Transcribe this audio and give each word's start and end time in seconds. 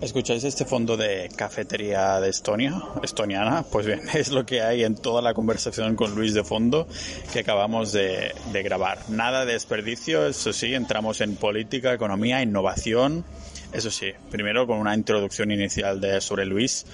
¿Escucháis 0.00 0.44
este 0.44 0.64
fondo 0.64 0.96
de 0.96 1.28
cafetería 1.36 2.20
de 2.20 2.30
Estonia, 2.30 2.72
estoniana? 3.02 3.64
Pues 3.70 3.84
bien, 3.84 4.00
es 4.14 4.30
lo 4.30 4.46
que 4.46 4.62
hay 4.62 4.82
en 4.82 4.94
toda 4.94 5.20
la 5.20 5.34
conversación 5.34 5.94
con 5.94 6.14
Luis 6.14 6.32
de 6.32 6.42
fondo 6.42 6.88
que 7.34 7.40
acabamos 7.40 7.92
de, 7.92 8.32
grabar. 8.64 8.98
Nada 9.10 9.44
de 9.44 9.52
desperdicio, 9.52 10.26
eso 10.26 10.54
sí, 10.54 10.74
entramos 10.74 11.20
en 11.20 11.36
política, 11.36 11.92
economía, 11.92 12.40
innovación. 12.40 13.26
Eso 13.74 13.90
sí, 13.90 14.10
primero 14.30 14.66
con 14.66 14.78
una 14.78 14.94
introducción 14.94 15.50
inicial 15.50 16.00
de 16.00 16.22
sobre 16.22 16.46
Luis 16.46 16.86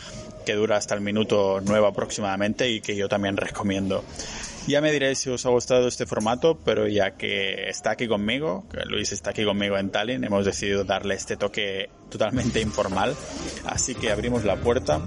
que 0.45 0.55
dura 0.55 0.77
hasta 0.77 0.97
el 0.97 1.01
minuto 1.01 1.61
9 1.65 1.87
aproximadamente 1.87 2.69
y 2.69 2.81
que 2.81 2.97
yo 2.97 3.09
también 3.09 3.37
recomiendo. 3.37 4.03
Ya 4.67 4.81
me 4.81 4.91
diréis 4.91 5.21
si 5.21 5.31
os 5.31 5.47
ha 5.47 5.51
gustado 5.51 5.87
este 5.87 6.07
formato, 6.07 6.59
pero 6.59 6.89
ya 6.89 7.13
que 7.13 7.69
está 7.69 7.93
aquí 7.93 8.09
conmigo, 8.09 8.65
que 8.69 8.85
Luis 8.85 9.13
está 9.13 9.31
aquí 9.31 9.45
conmigo 9.45 9.79
en 9.79 9.91
Tallinn, 9.91 10.25
hemos 10.25 10.45
decidido 10.45 10.83
darle 10.83 11.15
este 11.15 11.37
toque 11.37 11.89
totalmente 12.11 12.61
informal. 12.61 13.15
Así 13.65 13.95
que 13.95 14.11
abrimos 14.11 14.45
la 14.45 14.57
puerta 14.57 15.01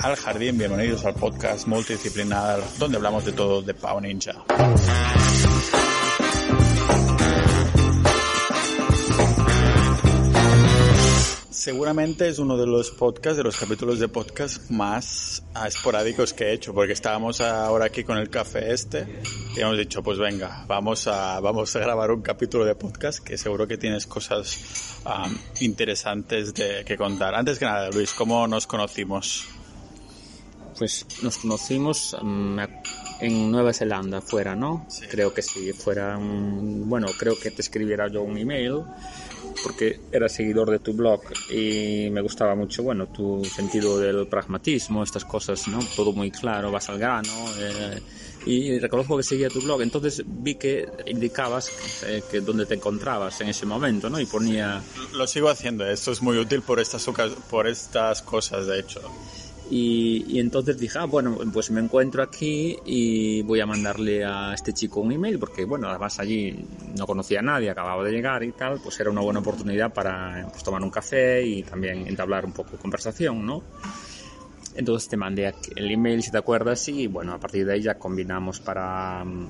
al 0.00 0.16
jardín. 0.16 0.58
Bienvenidos 0.58 1.04
al 1.04 1.14
podcast 1.14 1.68
multidisciplinar 1.68 2.60
donde 2.80 2.96
hablamos 2.96 3.24
de 3.24 3.32
todo 3.32 3.62
de 3.62 3.74
Pau 3.74 4.00
Ninja. 4.00 4.34
Seguramente 11.58 12.28
es 12.28 12.38
uno 12.38 12.56
de 12.56 12.68
los 12.68 12.92
podcasts, 12.92 13.36
de 13.36 13.42
los 13.42 13.56
capítulos 13.56 13.98
de 13.98 14.06
podcast 14.06 14.70
más 14.70 15.42
esporádicos 15.66 16.32
que 16.32 16.44
he 16.44 16.52
hecho, 16.52 16.72
porque 16.72 16.92
estábamos 16.92 17.40
ahora 17.40 17.86
aquí 17.86 18.04
con 18.04 18.16
el 18.16 18.30
café 18.30 18.72
este 18.72 19.04
y 19.56 19.60
hemos 19.60 19.76
dicho, 19.76 20.00
pues 20.00 20.18
venga, 20.18 20.64
vamos 20.68 21.08
a, 21.08 21.40
vamos 21.40 21.74
a 21.74 21.80
grabar 21.80 22.12
un 22.12 22.22
capítulo 22.22 22.64
de 22.64 22.76
podcast 22.76 23.18
que 23.24 23.36
seguro 23.36 23.66
que 23.66 23.76
tienes 23.76 24.06
cosas 24.06 25.00
um, 25.04 25.36
interesantes 25.58 26.54
de 26.54 26.84
que 26.84 26.96
contar. 26.96 27.34
Antes 27.34 27.58
que 27.58 27.64
nada, 27.64 27.90
Luis, 27.90 28.12
¿cómo 28.12 28.46
nos 28.46 28.68
conocimos? 28.68 29.48
Pues 30.78 31.06
nos 31.24 31.38
conocimos 31.38 32.16
um, 32.22 32.56
en 33.20 33.50
Nueva 33.50 33.72
Zelanda, 33.72 34.20
fuera, 34.20 34.54
¿no? 34.54 34.86
Sí. 34.88 35.06
Creo 35.10 35.34
que 35.34 35.42
sí, 35.42 35.72
fuera 35.72 36.16
un... 36.16 36.88
Bueno, 36.88 37.08
creo 37.18 37.36
que 37.36 37.50
te 37.50 37.62
escribiera 37.62 38.06
yo 38.06 38.22
un 38.22 38.38
email 38.38 38.84
porque 39.62 40.00
era 40.12 40.28
seguidor 40.28 40.70
de 40.70 40.78
tu 40.78 40.92
blog 40.92 41.20
y 41.50 42.08
me 42.10 42.20
gustaba 42.20 42.54
mucho, 42.54 42.82
bueno, 42.82 43.06
tu 43.06 43.44
sentido 43.44 43.98
del 43.98 44.26
pragmatismo, 44.26 45.02
estas 45.02 45.24
cosas, 45.24 45.68
¿no? 45.68 45.78
Todo 45.96 46.12
muy 46.12 46.30
claro, 46.30 46.70
vas 46.70 46.88
al 46.88 46.98
grano. 46.98 47.32
Eh, 47.58 48.00
y 48.46 48.78
reconozco 48.78 49.16
que 49.16 49.22
seguía 49.22 49.48
tu 49.48 49.60
blog, 49.60 49.82
entonces 49.82 50.22
vi 50.24 50.54
que 50.54 50.88
indicabas 51.06 51.70
eh, 52.06 52.22
que 52.30 52.40
dónde 52.40 52.66
te 52.66 52.74
encontrabas 52.74 53.40
en 53.40 53.48
ese 53.48 53.66
momento, 53.66 54.08
¿no? 54.08 54.20
Y 54.20 54.26
ponía... 54.26 54.82
Lo 55.12 55.26
sigo 55.26 55.48
haciendo, 55.48 55.86
esto 55.86 56.12
es 56.12 56.22
muy 56.22 56.38
útil 56.38 56.62
por 56.62 56.80
estas, 56.80 57.04
por 57.50 57.66
estas 57.66 58.22
cosas, 58.22 58.66
de 58.66 58.80
hecho. 58.80 59.00
Y, 59.70 60.24
y 60.28 60.40
entonces 60.40 60.78
dije, 60.78 60.98
ah, 60.98 61.04
bueno, 61.04 61.36
pues 61.52 61.70
me 61.70 61.80
encuentro 61.80 62.22
aquí 62.22 62.78
y 62.86 63.42
voy 63.42 63.60
a 63.60 63.66
mandarle 63.66 64.24
a 64.24 64.54
este 64.54 64.72
chico 64.72 65.00
un 65.00 65.12
email, 65.12 65.38
porque 65.38 65.64
bueno, 65.66 65.88
además 65.90 66.18
allí 66.20 66.64
no 66.96 67.06
conocía 67.06 67.40
a 67.40 67.42
nadie, 67.42 67.68
acababa 67.70 68.02
de 68.04 68.10
llegar 68.12 68.42
y 68.44 68.52
tal, 68.52 68.80
pues 68.80 68.98
era 69.00 69.10
una 69.10 69.20
buena 69.20 69.40
oportunidad 69.40 69.92
para 69.92 70.46
pues, 70.50 70.62
tomar 70.64 70.82
un 70.82 70.90
café 70.90 71.44
y 71.46 71.62
también 71.64 72.06
entablar 72.08 72.46
un 72.46 72.52
poco 72.52 72.72
de 72.72 72.78
conversación, 72.78 73.44
¿no? 73.44 73.62
Entonces 74.74 75.08
te 75.08 75.16
mandé 75.16 75.52
el 75.76 75.90
email, 75.90 76.22
si 76.22 76.30
te 76.30 76.38
acuerdas, 76.38 76.88
y 76.88 77.06
bueno, 77.06 77.34
a 77.34 77.38
partir 77.38 77.66
de 77.66 77.74
ahí 77.74 77.82
ya 77.82 77.94
combinamos 77.98 78.60
para... 78.60 79.24
mm, 79.24 79.48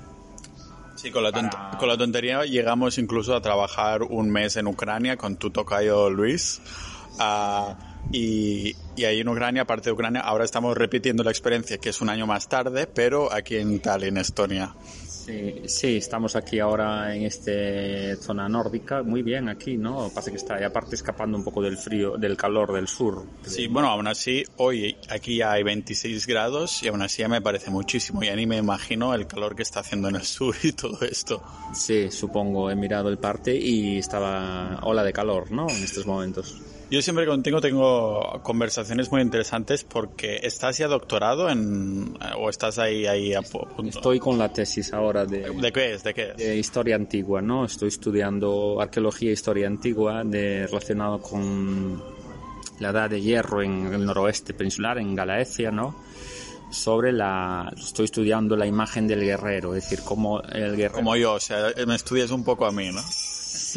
Sí, 0.96 1.12
con 1.12 1.22
la, 1.22 1.30
Para- 1.30 1.70
con 1.78 1.88
la 1.88 1.96
tontería 1.96 2.44
llegamos 2.44 2.98
incluso 2.98 3.36
a 3.36 3.40
trabajar 3.40 4.02
un 4.02 4.30
mes 4.30 4.56
en 4.56 4.66
Ucrania 4.66 5.16
con 5.16 5.36
tu 5.36 5.50
tocayo 5.50 6.10
Luis. 6.10 6.60
Ah, 7.20 7.76
y, 8.10 8.74
y 8.98 9.04
ahí 9.04 9.20
en 9.20 9.28
Ucrania, 9.28 9.62
aparte 9.62 9.90
de 9.90 9.92
Ucrania, 9.92 10.20
ahora 10.20 10.44
estamos 10.44 10.76
repitiendo 10.76 11.22
la 11.22 11.30
experiencia 11.30 11.78
que 11.78 11.90
es 11.90 12.00
un 12.00 12.08
año 12.08 12.26
más 12.26 12.48
tarde, 12.48 12.88
pero 12.88 13.32
aquí 13.32 13.56
en 13.56 13.78
Tallinn, 13.78 14.16
Estonia. 14.16 14.74
Sí, 15.28 15.62
sí, 15.66 15.96
estamos 15.98 16.34
aquí 16.36 16.58
ahora 16.58 17.14
en 17.14 17.22
esta 17.22 18.16
zona 18.20 18.48
nórdica, 18.48 19.02
muy 19.02 19.22
bien 19.22 19.48
aquí, 19.48 19.76
¿no? 19.76 20.10
Pasa 20.12 20.30
que 20.30 20.38
está, 20.38 20.60
y 20.60 20.64
aparte 20.64 20.96
escapando 20.96 21.36
un 21.36 21.44
poco 21.44 21.62
del 21.62 21.76
frío, 21.76 22.16
del 22.16 22.36
calor 22.36 22.72
del 22.72 22.88
sur. 22.88 23.24
Sí, 23.42 23.68
bueno, 23.68 23.88
aún 23.88 24.08
así, 24.08 24.42
hoy 24.56 24.96
aquí 25.10 25.36
ya 25.36 25.52
hay 25.52 25.62
26 25.62 26.26
grados 26.26 26.82
y 26.82 26.88
aún 26.88 27.02
así 27.02 27.20
ya 27.22 27.28
me 27.28 27.42
parece 27.42 27.70
muchísimo. 27.70 28.22
Ya 28.22 28.34
ni 28.34 28.46
me 28.46 28.56
imagino 28.56 29.14
el 29.14 29.26
calor 29.26 29.54
que 29.54 29.62
está 29.62 29.80
haciendo 29.80 30.08
en 30.08 30.16
el 30.16 30.24
sur 30.24 30.56
y 30.62 30.72
todo 30.72 30.98
esto. 31.02 31.42
Sí, 31.74 32.10
supongo, 32.10 32.70
he 32.70 32.74
mirado 32.74 33.10
el 33.10 33.18
parte 33.18 33.54
y 33.54 33.98
estaba 33.98 34.80
ola 34.82 35.04
de 35.04 35.12
calor, 35.12 35.52
¿no? 35.52 35.68
En 35.68 35.84
estos 35.84 36.06
momentos. 36.06 36.56
Yo 36.90 37.02
siempre 37.02 37.26
contigo 37.26 37.60
tengo 37.60 38.40
conversaciones 38.42 39.12
muy 39.12 39.20
interesantes 39.20 39.84
porque 39.84 40.40
estás 40.42 40.78
ya 40.78 40.88
doctorado 40.88 41.50
en, 41.50 42.16
o 42.38 42.48
estás 42.48 42.78
ahí, 42.78 43.04
ahí 43.06 43.34
a 43.34 43.40
pu- 43.42 43.68
punto. 43.76 43.98
Estoy 43.98 44.18
con 44.18 44.38
la 44.38 44.50
tesis 44.50 44.94
ahora 44.94 45.26
de, 45.26 45.50
¿De 45.50 45.70
qué 45.72 45.92
es? 45.92 46.02
¿De 46.02 46.14
qué 46.14 46.30
es? 46.30 46.36
de 46.38 46.56
historia 46.56 46.96
antigua, 46.96 47.42
¿no? 47.42 47.66
Estoy 47.66 47.88
estudiando 47.88 48.80
arqueología 48.80 49.28
e 49.28 49.32
historia 49.34 49.66
antigua 49.66 50.24
de, 50.24 50.66
relacionado 50.66 51.20
con 51.20 52.02
la 52.80 52.88
edad 52.88 53.10
de 53.10 53.20
hierro 53.20 53.60
en 53.62 53.92
el 53.92 54.06
noroeste 54.06 54.54
peninsular, 54.54 54.96
en 54.96 55.14
Galaecia, 55.14 55.70
¿no? 55.70 55.94
Sobre 56.70 57.12
la... 57.12 57.70
Estoy 57.76 58.06
estudiando 58.06 58.56
la 58.56 58.66
imagen 58.66 59.06
del 59.06 59.20
guerrero, 59.20 59.74
es 59.74 59.84
decir, 59.84 60.00
cómo 60.04 60.40
el 60.40 60.74
guerrero... 60.76 60.94
Como 60.94 61.16
yo, 61.16 61.34
o 61.34 61.40
sea, 61.40 61.66
me 61.86 61.94
estudias 61.96 62.30
un 62.30 62.44
poco 62.44 62.64
a 62.64 62.72
mí, 62.72 62.90
¿no? 62.92 63.02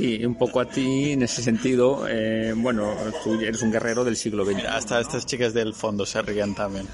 Sí, 0.02 0.26
un 0.26 0.34
poco 0.34 0.60
a 0.60 0.66
ti 0.66 1.12
en 1.12 1.22
ese 1.22 1.44
sentido. 1.44 2.08
eh, 2.10 2.54
bueno, 2.58 2.92
tú 3.24 3.36
eres 3.40 3.62
un 3.62 3.72
guerrero 3.72 4.04
del 4.04 4.16
siglo 4.16 4.44
XX. 4.44 4.56
Mira, 4.56 4.76
hasta 4.76 5.00
estas 5.00 5.28
chicas 5.28 5.54
del 5.54 5.76
fondo 5.76 6.08
se 6.08 6.20
ríen 6.24 6.56
también. 6.56 6.88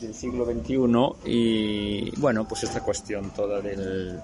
del 0.00 0.14
siglo 0.14 0.44
XXI 0.46 1.28
y 1.28 2.10
bueno 2.20 2.46
pues 2.46 2.62
esta 2.62 2.80
cuestión 2.80 3.30
toda 3.34 3.60
del 3.60 4.20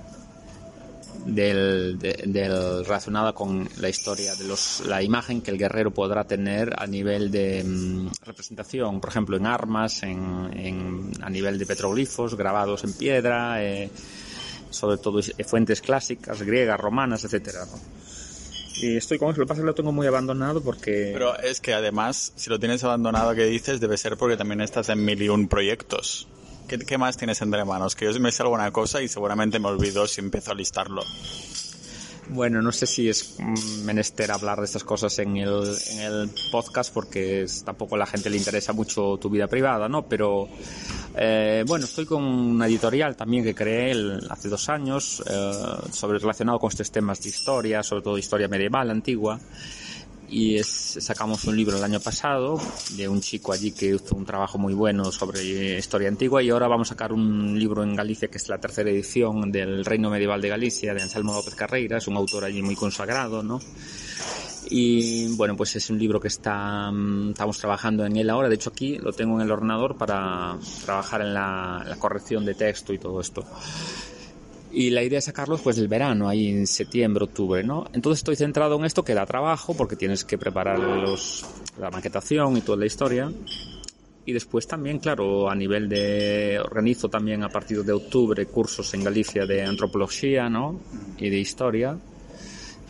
del, 1.26 1.98
de- 1.98 2.22
del 2.26 2.84
relacionada 2.84 3.32
con 3.32 3.68
la 3.78 3.88
historia 3.88 4.36
de 4.36 4.44
los 4.44 4.84
la 4.86 5.02
imagen 5.02 5.40
que 5.42 5.50
el 5.50 5.58
guerrero 5.58 5.90
podrá 5.90 6.22
tener 6.24 6.72
a 6.80 6.86
nivel 6.86 7.30
de 7.32 7.64
mm, 7.64 8.08
representación 8.24 9.00
por 9.00 9.10
ejemplo 9.10 9.36
en 9.36 9.46
armas 9.46 10.04
en, 10.04 10.50
en- 10.54 11.10
a 11.22 11.28
nivel 11.30 11.58
de 11.58 11.66
petroglifos 11.66 12.36
grabados 12.36 12.84
en 12.84 12.92
piedra 12.92 13.60
eh, 13.64 13.90
sobre 14.74 14.98
todo 14.98 15.20
eh, 15.20 15.44
fuentes 15.44 15.80
clásicas 15.80 16.42
griegas 16.42 16.78
romanas 16.78 17.24
etcétera 17.24 17.66
y 18.76 18.96
estoy 18.96 19.18
con 19.18 19.30
eso 19.30 19.40
lo 19.40 19.46
que 19.46 19.48
pasa 19.48 19.60
es 19.60 19.62
que 19.62 19.66
lo 19.66 19.74
tengo 19.74 19.92
muy 19.92 20.06
abandonado 20.06 20.60
porque 20.62 21.10
Pero 21.12 21.38
es 21.38 21.60
que 21.60 21.74
además, 21.74 22.32
si 22.36 22.50
lo 22.50 22.58
tienes 22.58 22.82
abandonado 22.84 23.34
que 23.34 23.44
dices, 23.44 23.80
debe 23.80 23.96
ser 23.96 24.16
porque 24.16 24.36
también 24.36 24.60
estás 24.60 24.88
en 24.88 25.04
mil 25.04 25.22
y 25.22 25.28
un 25.28 25.48
proyectos. 25.48 26.26
¿Qué, 26.66 26.78
qué 26.78 26.98
más 26.98 27.16
tienes 27.16 27.40
entre 27.42 27.64
manos? 27.64 27.94
Que 27.94 28.12
yo 28.12 28.20
me 28.20 28.32
sé 28.32 28.42
alguna 28.42 28.70
cosa 28.72 29.00
y 29.00 29.08
seguramente 29.08 29.58
me 29.58 29.68
olvido 29.68 30.06
si 30.06 30.20
empiezo 30.20 30.50
a 30.50 30.54
listarlo. 30.54 31.02
Bueno, 32.30 32.62
no 32.62 32.72
sé 32.72 32.86
si 32.86 33.08
es 33.08 33.36
menester 33.84 34.30
hablar 34.32 34.58
de 34.58 34.64
estas 34.64 34.82
cosas 34.82 35.18
en 35.18 35.36
el, 35.36 36.30
podcast 36.50 36.92
porque 36.92 37.42
es- 37.42 37.62
tampoco 37.64 37.94
a 37.94 37.98
la 37.98 38.06
gente 38.06 38.30
le 38.30 38.36
interesa 38.38 38.72
mucho 38.72 39.18
tu 39.20 39.28
vida 39.28 39.46
privada, 39.46 39.88
¿no? 39.88 40.02
Pero 40.08 40.48
eh, 41.16 41.64
bueno, 41.66 41.84
estoy 41.84 42.06
con 42.06 42.22
una 42.24 42.66
editorial 42.66 43.14
también 43.14 43.44
que 43.44 43.54
creé 43.54 43.94
hace 44.30 44.48
dos 44.48 44.68
años 44.68 45.22
eh, 45.28 45.52
sobre 45.92 46.18
relacionado 46.18 46.58
con 46.58 46.70
estos 46.70 46.90
temas 46.90 47.22
de 47.22 47.28
historia, 47.28 47.82
sobre 47.82 48.02
todo 48.02 48.16
historia 48.18 48.48
medieval, 48.48 48.90
antigua. 48.90 49.38
Y 50.36 50.56
es- 50.56 50.98
sacamos 51.00 51.44
un 51.44 51.56
libro 51.56 51.76
el 51.76 51.84
año 51.84 52.00
pasado 52.00 52.60
de 52.96 53.08
un 53.08 53.20
chico 53.20 53.52
allí 53.52 53.70
que 53.70 53.94
hizo 53.94 54.16
un 54.16 54.24
trabajo 54.24 54.58
muy 54.58 54.74
bueno 54.74 55.12
sobre 55.12 55.78
historia 55.78 56.08
antigua 56.08 56.42
y 56.42 56.50
ahora 56.50 56.66
vamos 56.66 56.88
a 56.88 56.94
sacar 56.94 57.12
un 57.12 57.56
libro 57.56 57.84
en 57.84 57.94
Galicia 57.94 58.26
que 58.26 58.38
es 58.38 58.48
la 58.48 58.58
tercera 58.58 58.90
edición 58.90 59.52
del 59.52 59.84
Reino 59.84 60.10
Medieval 60.10 60.40
de 60.42 60.48
Galicia 60.48 60.92
de 60.92 61.02
Anselmo 61.02 61.34
López 61.34 61.54
Carreira, 61.54 61.98
es 61.98 62.08
un 62.08 62.16
autor 62.16 62.42
allí 62.44 62.62
muy 62.62 62.74
consagrado, 62.74 63.44
¿no? 63.44 63.60
Y 64.70 65.28
bueno, 65.36 65.56
pues 65.56 65.76
es 65.76 65.88
un 65.90 65.98
libro 66.00 66.18
que 66.18 66.28
está, 66.28 66.90
mm, 66.90 67.30
estamos 67.30 67.58
trabajando 67.58 68.04
en 68.04 68.16
él 68.16 68.28
ahora. 68.28 68.48
De 68.48 68.54
hecho, 68.56 68.70
aquí 68.70 68.96
lo 68.98 69.12
tengo 69.12 69.36
en 69.36 69.42
el 69.42 69.52
ordenador 69.52 69.96
para 69.96 70.56
trabajar 70.84 71.20
en 71.20 71.32
la, 71.34 71.84
la 71.86 71.96
corrección 71.96 72.44
de 72.44 72.54
texto 72.54 72.92
y 72.92 72.98
todo 72.98 73.20
esto. 73.20 73.44
Y 74.76 74.90
la 74.90 75.04
idea 75.04 75.20
es 75.20 75.26
sacarlos 75.26 75.60
pues 75.60 75.76
del 75.76 75.86
verano, 75.86 76.28
ahí 76.28 76.48
en 76.48 76.66
septiembre, 76.66 77.24
octubre, 77.24 77.62
¿no? 77.62 77.86
Entonces 77.92 78.18
estoy 78.18 78.34
centrado 78.34 78.76
en 78.76 78.84
esto 78.84 79.04
que 79.04 79.14
da 79.14 79.24
trabajo 79.24 79.76
porque 79.76 79.94
tienes 79.94 80.24
que 80.24 80.36
preparar 80.36 80.80
los, 80.80 81.46
la 81.78 81.92
maquetación 81.92 82.56
y 82.56 82.60
toda 82.60 82.78
la 82.78 82.86
historia. 82.86 83.30
Y 84.26 84.32
después 84.32 84.66
también, 84.66 84.98
claro, 84.98 85.48
a 85.48 85.54
nivel 85.54 85.88
de... 85.88 86.58
Organizo 86.58 87.08
también 87.08 87.44
a 87.44 87.50
partir 87.50 87.84
de 87.84 87.92
octubre 87.92 88.46
cursos 88.46 88.92
en 88.94 89.04
Galicia 89.04 89.46
de 89.46 89.62
antropología, 89.62 90.48
¿no? 90.48 90.80
Y 91.18 91.30
de 91.30 91.38
historia. 91.38 91.96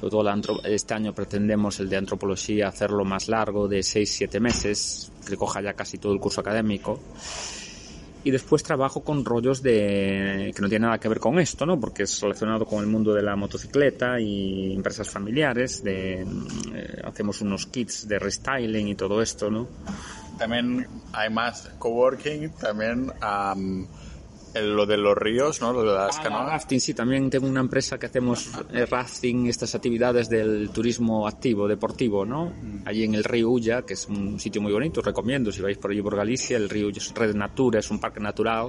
Sobre 0.00 0.10
todo 0.10 0.22
la 0.22 0.40
este 0.64 0.94
año 0.94 1.12
pretendemos 1.12 1.80
el 1.80 1.90
de 1.90 1.98
antropología 1.98 2.68
hacerlo 2.68 3.04
más 3.04 3.28
largo, 3.28 3.68
de 3.68 3.80
6-7 3.80 4.40
meses, 4.40 5.12
que 5.28 5.36
coja 5.36 5.60
ya 5.60 5.74
casi 5.74 5.98
todo 5.98 6.14
el 6.14 6.20
curso 6.20 6.40
académico. 6.40 6.98
Y 8.24 8.30
después 8.30 8.62
trabajo 8.62 9.04
con 9.04 9.24
rollos 9.24 9.62
de 9.62 10.50
que 10.54 10.62
no 10.62 10.68
tiene 10.68 10.86
nada 10.86 10.98
que 10.98 11.08
ver 11.08 11.20
con 11.20 11.38
esto, 11.38 11.66
¿no? 11.66 11.78
Porque 11.78 12.04
es 12.04 12.20
relacionado 12.22 12.64
con 12.64 12.80
el 12.80 12.86
mundo 12.86 13.12
de 13.12 13.22
la 13.22 13.36
motocicleta 13.36 14.18
y 14.18 14.72
empresas 14.72 15.10
familiares, 15.10 15.84
de 15.84 16.22
eh, 16.22 17.02
hacemos 17.04 17.42
unos 17.42 17.66
kits 17.66 18.08
de 18.08 18.18
restyling 18.18 18.88
y 18.88 18.94
todo 18.94 19.20
esto, 19.20 19.50
¿no? 19.50 19.68
También 20.38 20.86
hay 21.12 21.30
más 21.30 21.70
coworking, 21.78 22.50
también 22.52 23.12
lo 24.62 24.86
de 24.86 24.96
los 24.96 25.16
ríos, 25.16 25.60
¿no? 25.60 25.72
Lo 25.72 25.82
de 25.82 25.92
las 25.94 26.18
Ah, 26.18 26.22
canoas. 26.22 26.48
rafting, 26.50 26.80
sí, 26.80 26.94
también 26.94 27.28
tengo 27.30 27.46
una 27.46 27.60
empresa 27.60 27.98
que 27.98 28.06
hacemos 28.06 28.50
eh, 28.72 28.86
rafting, 28.86 29.46
estas 29.46 29.74
actividades 29.74 30.28
del 30.28 30.70
turismo 30.70 31.26
activo, 31.26 31.66
deportivo, 31.68 32.24
¿no? 32.24 32.52
Allí 32.84 33.04
en 33.04 33.14
el 33.14 33.24
río 33.24 33.50
Ulla, 33.50 33.82
que 33.82 33.94
es 33.94 34.06
un 34.08 34.38
sitio 34.38 34.60
muy 34.62 34.72
bonito, 34.72 35.00
os 35.00 35.06
recomiendo, 35.06 35.50
si 35.52 35.60
vais 35.62 35.78
por 35.78 35.90
allí 35.90 36.02
por 36.02 36.16
Galicia, 36.16 36.56
el 36.56 36.68
río 36.68 36.86
Ulla 36.88 36.98
es 36.98 37.12
Red 37.14 37.34
Natura, 37.34 37.80
es 37.80 37.90
un 37.90 37.98
parque 37.98 38.20
natural, 38.20 38.68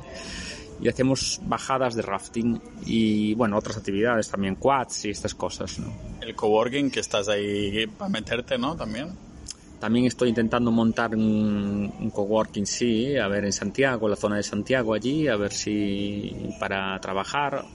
y 0.82 0.90
hacemos 0.90 1.40
bajadas 1.44 1.96
de 1.96 2.02
rafting 2.02 2.60
y, 2.86 3.34
bueno, 3.36 3.58
otras 3.58 3.78
actividades 3.78 4.30
también, 4.30 4.56
quads 4.56 5.06
y 5.06 5.10
estas 5.12 5.34
cosas, 5.36 5.80
¿no? 5.80 5.94
El 6.22 6.36
coworking, 6.36 6.92
que 6.92 7.00
estás 7.00 7.30
ahí 7.30 7.88
para 7.88 8.10
meterte, 8.10 8.58
¿no? 8.58 8.76
También. 8.76 9.10
También 9.80 10.06
estoy 10.06 10.30
intentando 10.30 10.72
montar 10.72 11.16
un, 11.16 11.94
un 12.00 12.10
coworking, 12.10 12.66
sí, 12.66 13.18
a 13.18 13.28
ver 13.28 13.46
en 13.46 13.54
Santiago, 13.54 14.08
la 14.08 14.16
zona 14.16 14.38
de 14.38 14.44
Santiago 14.44 14.94
allí, 14.94 15.28
a 15.28 15.36
ver 15.36 15.52
si 15.52 16.34
para 16.60 17.00
trabajar 17.00 17.66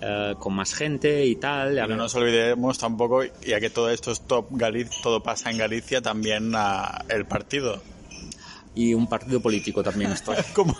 eh, 0.00 0.34
con 0.38 0.54
más 0.54 0.74
gente 0.74 1.24
y 1.26 1.36
tal. 1.36 1.78
a 1.78 1.86
no 1.86 1.96
nos 1.96 2.14
olvidemos 2.14 2.78
tampoco, 2.78 3.22
ya 3.46 3.60
que 3.60 3.70
todo 3.70 3.90
esto 3.90 4.10
es 4.10 4.22
top 4.22 4.46
Galicia, 4.50 4.96
todo 5.02 5.22
pasa 5.22 5.50
en 5.50 5.58
Galicia, 5.58 6.00
también 6.00 6.52
ah, 6.56 7.04
el 7.08 7.26
partido. 7.26 7.80
y 8.74 8.94
un 8.94 9.06
partido 9.06 9.40
político 9.40 9.82
también 9.82 10.12
estoy. 10.12 10.36
¿Cómo? 10.54 10.76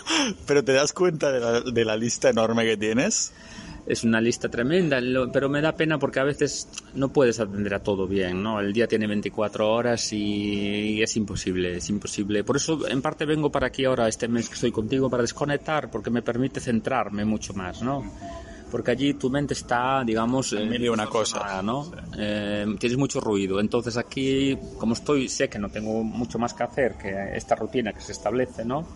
Pero 0.46 0.64
te 0.64 0.72
das 0.72 0.92
cuenta 0.92 1.30
de 1.30 1.40
la, 1.40 1.60
de 1.60 1.84
la 1.84 1.96
lista 1.96 2.30
enorme 2.30 2.64
que 2.64 2.76
tienes. 2.76 3.32
Es 3.86 4.04
una 4.04 4.20
lista 4.20 4.48
tremenda, 4.48 5.00
pero 5.32 5.48
me 5.48 5.60
da 5.60 5.74
pena 5.74 5.98
porque 5.98 6.20
a 6.20 6.24
veces 6.24 6.68
no 6.94 7.12
puedes 7.12 7.40
atender 7.40 7.74
a 7.74 7.82
todo 7.82 8.06
bien, 8.06 8.42
¿no? 8.42 8.60
El 8.60 8.72
día 8.72 8.86
tiene 8.86 9.06
24 9.06 9.70
horas 9.70 10.12
y, 10.12 11.02
es 11.02 11.16
imposible, 11.16 11.76
es 11.76 11.88
imposible. 11.90 12.44
Por 12.44 12.56
eso, 12.56 12.86
en 12.88 13.02
parte, 13.02 13.24
vengo 13.24 13.50
para 13.50 13.66
aquí 13.68 13.84
ahora, 13.84 14.08
este 14.08 14.28
mes 14.28 14.48
que 14.48 14.54
estoy 14.54 14.70
contigo, 14.70 15.10
para 15.10 15.22
desconectar, 15.22 15.90
porque 15.90 16.10
me 16.10 16.22
permite 16.22 16.60
centrarme 16.60 17.24
mucho 17.24 17.54
más, 17.54 17.82
¿no? 17.82 18.04
Porque 18.70 18.92
allí 18.92 19.14
tu 19.14 19.28
mente 19.28 19.52
está, 19.52 20.02
digamos... 20.04 20.52
En 20.54 20.70
mil 20.70 20.82
y 20.82 20.88
una 20.88 21.06
cosas. 21.06 21.40
distorsionada, 21.40 21.62
¿no? 21.62 21.92
Eh, 22.16 22.66
tienes 22.78 22.96
mucho 22.96 23.20
ruido. 23.20 23.60
Entonces 23.60 23.98
aquí, 23.98 24.56
como 24.78 24.94
estoy, 24.94 25.28
sé 25.28 25.50
que 25.50 25.58
no 25.58 25.68
tengo 25.68 26.02
mucho 26.02 26.38
más 26.38 26.54
que 26.54 26.62
hacer 26.62 26.96
que 26.96 27.36
esta 27.36 27.54
rutina 27.54 27.92
que 27.92 28.00
se 28.00 28.12
establece, 28.12 28.64
¿no? 28.64 28.86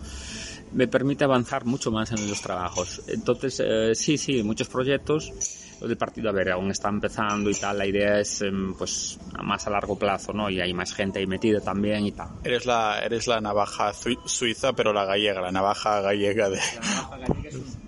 Me 0.73 0.87
permite 0.87 1.23
avanzar 1.23 1.65
mucho 1.65 1.91
más 1.91 2.11
en 2.11 2.27
los 2.29 2.41
trabajos. 2.41 3.01
Entonces, 3.07 3.61
eh, 3.65 3.95
sí, 3.95 4.17
sí, 4.17 4.43
muchos 4.43 4.67
proyectos. 4.67 5.31
Lo 5.79 5.87
del 5.87 5.95
partido, 5.97 6.29
a 6.29 6.31
ver, 6.31 6.49
aún 6.49 6.71
está 6.71 6.89
empezando 6.89 7.51
y 7.51 7.53
tal. 7.53 7.77
La 7.77 7.85
idea 7.85 8.19
es, 8.19 8.41
em, 8.41 8.73
pues, 8.73 9.19
a 9.35 9.43
más 9.43 9.67
a 9.67 9.69
largo 9.69 9.95
plazo, 9.97 10.33
¿no? 10.33 10.49
Y 10.49 10.59
hay 10.59 10.73
más 10.73 10.91
gente 10.91 11.19
ahí 11.19 11.27
metida 11.27 11.61
también 11.61 12.03
y 12.03 12.11
tal. 12.13 12.29
Eres 12.43 12.65
la, 12.65 12.99
eres 13.03 13.27
la 13.27 13.39
navaja 13.39 13.93
sui- 13.93 14.17
suiza, 14.25 14.73
pero 14.73 14.91
la 14.91 15.05
gallega, 15.05 15.39
la 15.39 15.51
navaja 15.51 16.01
gallega 16.01 16.49
de... 16.49 16.59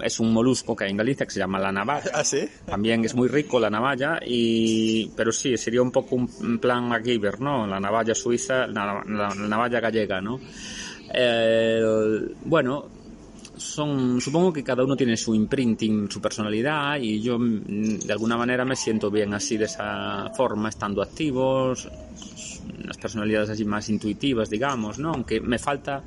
Es 0.03 0.19
un 0.21 0.31
molusco 0.31 0.75
que 0.77 0.85
hay 0.85 0.91
en 0.91 0.97
Galicia 0.97 1.25
que 1.25 1.31
se 1.33 1.39
llama 1.39 1.59
la 1.59 1.71
navaja. 1.73 2.09
¿Ah, 2.13 2.23
sí? 2.23 2.47
También 2.65 3.03
es 3.03 3.15
muy 3.15 3.27
rico 3.27 3.59
la 3.59 3.69
navalla, 3.69 4.19
y, 4.25 5.07
pero 5.15 5.31
sí, 5.33 5.57
sería 5.57 5.81
un 5.81 5.91
poco 5.91 6.15
un 6.15 6.59
plan 6.59 6.87
MacGyver, 6.87 7.41
¿no? 7.41 7.67
La 7.67 7.79
navalla 7.81 8.15
suiza, 8.15 8.65
la, 8.67 9.03
la- 9.05 9.29
la 9.29 9.35
navalla 9.35 9.79
gallega, 9.81 10.21
¿no? 10.21 10.39
Eh, 11.13 11.81
bueno, 12.45 12.85
son, 13.57 14.21
supongo 14.21 14.53
que 14.53 14.63
cada 14.63 14.83
uno 14.83 14.95
tiene 14.95 15.17
su 15.17 15.35
imprinting, 15.35 16.09
su 16.09 16.21
personalidad, 16.21 16.97
y 16.99 17.21
yo 17.21 17.37
mm, 17.37 17.99
de 17.99 18.13
alguna 18.13 18.37
manera 18.37 18.65
me 18.65 18.75
siento 18.75 19.11
bien 19.11 19.33
así, 19.33 19.57
de 19.57 19.65
esa 19.65 20.29
forma, 20.35 20.69
estando 20.69 21.01
activos, 21.01 21.89
unas 22.83 22.97
personalidades 22.97 23.49
así 23.49 23.65
más 23.65 23.89
intuitivas, 23.89 24.49
digamos, 24.49 24.97
¿no? 24.99 25.11
Aunque 25.11 25.39
me 25.41 25.59
falta 25.59 26.03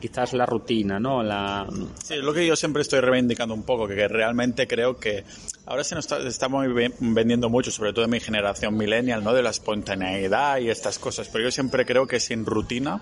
quizás 0.00 0.34
la 0.34 0.44
rutina, 0.44 0.98
¿no? 1.00 1.22
La, 1.22 1.66
Sí, 2.02 2.14
es 2.14 2.22
lo 2.22 2.34
que 2.34 2.46
yo 2.46 2.56
siempre 2.56 2.82
estoy 2.82 3.00
reivindicando 3.00 3.54
un 3.54 3.62
poco, 3.62 3.86
que, 3.88 4.06
realmente 4.08 4.66
creo 4.66 4.98
que 4.98 5.24
ahora 5.66 5.82
se 5.84 5.94
nos 5.94 6.10
está, 6.10 6.48
bien- 6.48 6.94
vendiendo 7.00 7.48
mucho, 7.48 7.70
sobre 7.70 7.92
todo 7.92 8.04
en 8.04 8.10
mi 8.10 8.20
generación 8.20 8.76
millennial, 8.76 9.24
¿no? 9.24 9.32
De 9.32 9.42
la 9.42 9.50
espontaneidad 9.50 10.58
y 10.58 10.68
estas 10.68 10.98
cosas, 10.98 11.28
pero 11.32 11.44
yo 11.44 11.50
siempre 11.50 11.86
creo 11.86 12.06
que 12.06 12.20
sin 12.20 12.44
rutina 12.44 13.00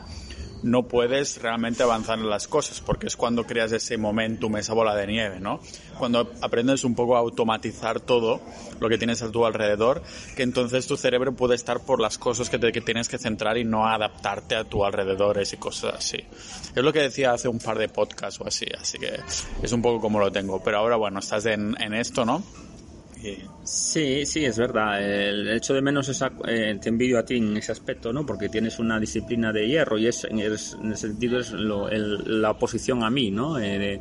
no 0.62 0.84
puedes 0.84 1.40
realmente 1.42 1.82
avanzar 1.82 2.18
en 2.18 2.28
las 2.28 2.48
cosas, 2.48 2.80
porque 2.80 3.06
es 3.06 3.16
cuando 3.16 3.44
creas 3.44 3.72
ese 3.72 3.96
momentum, 3.96 4.56
esa 4.56 4.74
bola 4.74 4.94
de 4.94 5.06
nieve, 5.06 5.40
¿no? 5.40 5.60
Cuando 5.98 6.32
aprendes 6.40 6.84
un 6.84 6.94
poco 6.94 7.16
a 7.16 7.20
automatizar 7.20 8.00
todo 8.00 8.40
lo 8.80 8.88
que 8.88 8.98
tienes 8.98 9.22
a 9.22 9.30
tu 9.30 9.44
alrededor, 9.44 10.02
que 10.36 10.42
entonces 10.42 10.86
tu 10.86 10.96
cerebro 10.96 11.34
puede 11.34 11.54
estar 11.54 11.80
por 11.80 12.00
las 12.00 12.18
cosas 12.18 12.50
que, 12.50 12.58
tienes 12.58 13.08
que 13.08 13.18
centrar 13.18 13.58
y 13.58 13.64
no 13.64 13.86
adaptarte 13.86 14.56
a 14.56 14.64
tu 14.64 14.84
alrededores 14.84 15.52
y 15.52 15.56
cosas 15.56 15.94
así. 15.94 16.18
Es 16.74 16.82
lo 16.82 16.92
que 16.92 17.00
decía 17.00 17.32
hace 17.32 17.48
un 17.48 17.58
par 17.58 17.78
de 17.78 17.88
podcasts 17.88 18.40
o 18.40 18.46
así, 18.46 18.66
así 18.78 18.98
que 18.98 19.20
es 19.62 19.72
un 19.72 19.82
poco 19.82 20.00
como 20.00 20.18
lo 20.18 20.30
tengo. 20.30 20.62
Pero 20.62 20.78
ahora, 20.78 20.96
bueno, 20.96 21.18
estás 21.18 21.46
en 21.46 21.94
esto, 21.94 22.24
¿no? 22.24 22.42
Sí, 23.64 24.26
sí, 24.26 24.44
es 24.44 24.58
verdad. 24.58 25.00
El 25.02 25.48
hecho 25.50 25.74
de 25.74 25.82
menos 25.82 26.08
esa, 26.08 26.32
eh, 26.48 26.76
te 26.80 26.88
envidio 26.88 27.18
a 27.18 27.24
ti 27.24 27.36
en 27.36 27.56
ese 27.56 27.70
aspecto, 27.70 28.12
¿no? 28.12 28.26
Porque 28.26 28.48
tienes 28.48 28.78
una 28.80 28.98
disciplina 28.98 29.52
de 29.52 29.68
hierro 29.68 29.96
y 29.98 30.08
es, 30.08 30.24
es- 30.24 30.76
en 30.80 30.92
ese 30.92 31.08
sentido 31.08 31.38
es 31.38 31.52
lo- 31.52 31.88
el- 31.88 32.40
la 32.42 32.50
oposición 32.50 33.04
a 33.04 33.10
mí, 33.10 33.30
¿no? 33.30 33.60
Eh, 33.60 34.00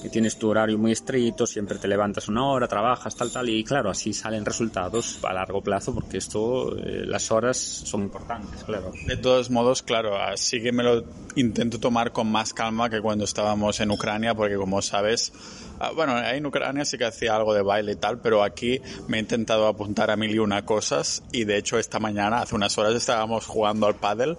que 0.00 0.08
tienes 0.08 0.38
tu 0.38 0.48
horario 0.48 0.78
muy 0.78 0.92
estricto, 0.92 1.46
siempre 1.46 1.78
te 1.78 1.86
levantas 1.86 2.28
una 2.28 2.46
hora, 2.46 2.66
trabajas, 2.66 3.14
tal, 3.14 3.30
tal, 3.30 3.48
y 3.48 3.62
claro, 3.64 3.90
así 3.90 4.12
salen 4.12 4.44
resultados 4.44 5.18
a 5.22 5.32
largo 5.32 5.60
plazo 5.62 5.94
porque 5.94 6.18
esto, 6.18 6.76
eh, 6.76 7.04
las 7.06 7.30
horas 7.30 7.56
son 7.58 8.02
importantes, 8.02 8.64
claro. 8.64 8.92
De 9.06 9.16
todos 9.16 9.50
modos, 9.50 9.82
claro, 9.82 10.16
así 10.16 10.62
que 10.62 10.72
me 10.72 10.82
lo 10.82 11.04
intento 11.36 11.78
tomar 11.78 12.12
con 12.12 12.30
más 12.30 12.54
calma 12.54 12.88
que 12.88 13.00
cuando 13.00 13.24
estábamos 13.24 13.80
en 13.80 13.90
Ucrania, 13.90 14.34
porque 14.34 14.56
como 14.56 14.80
sabes, 14.80 15.32
ah, 15.78 15.90
bueno, 15.94 16.14
ahí 16.16 16.38
en 16.38 16.46
Ucrania 16.46 16.84
sí 16.84 16.96
que 16.96 17.04
hacía 17.04 17.36
algo 17.36 17.52
de 17.52 17.62
baile 17.62 17.92
y 17.92 17.96
tal, 17.96 18.20
pero 18.20 18.42
aquí 18.42 18.80
me 19.08 19.18
he 19.18 19.20
intentado 19.20 19.66
apuntar 19.66 20.10
a 20.10 20.16
mil 20.16 20.30
y 20.30 20.38
una 20.38 20.64
cosas 20.64 21.22
y 21.32 21.44
de 21.44 21.58
hecho 21.58 21.78
esta 21.78 21.98
mañana, 21.98 22.40
hace 22.40 22.54
unas 22.54 22.76
horas, 22.78 22.94
estábamos 22.94 23.46
jugando 23.46 23.86
al 23.86 23.96
pádel, 23.96 24.38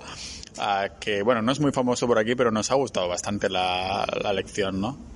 ah, 0.57 0.89
que 0.99 1.21
bueno, 1.21 1.41
no 1.41 1.51
es 1.51 1.59
muy 1.59 1.71
famoso 1.71 2.07
por 2.07 2.17
aquí, 2.17 2.35
pero 2.35 2.51
nos 2.51 2.71
ha 2.71 2.75
gustado 2.75 3.07
bastante 3.07 3.49
la, 3.49 4.07
la 4.23 4.33
lección, 4.33 4.81
¿no? 4.81 5.10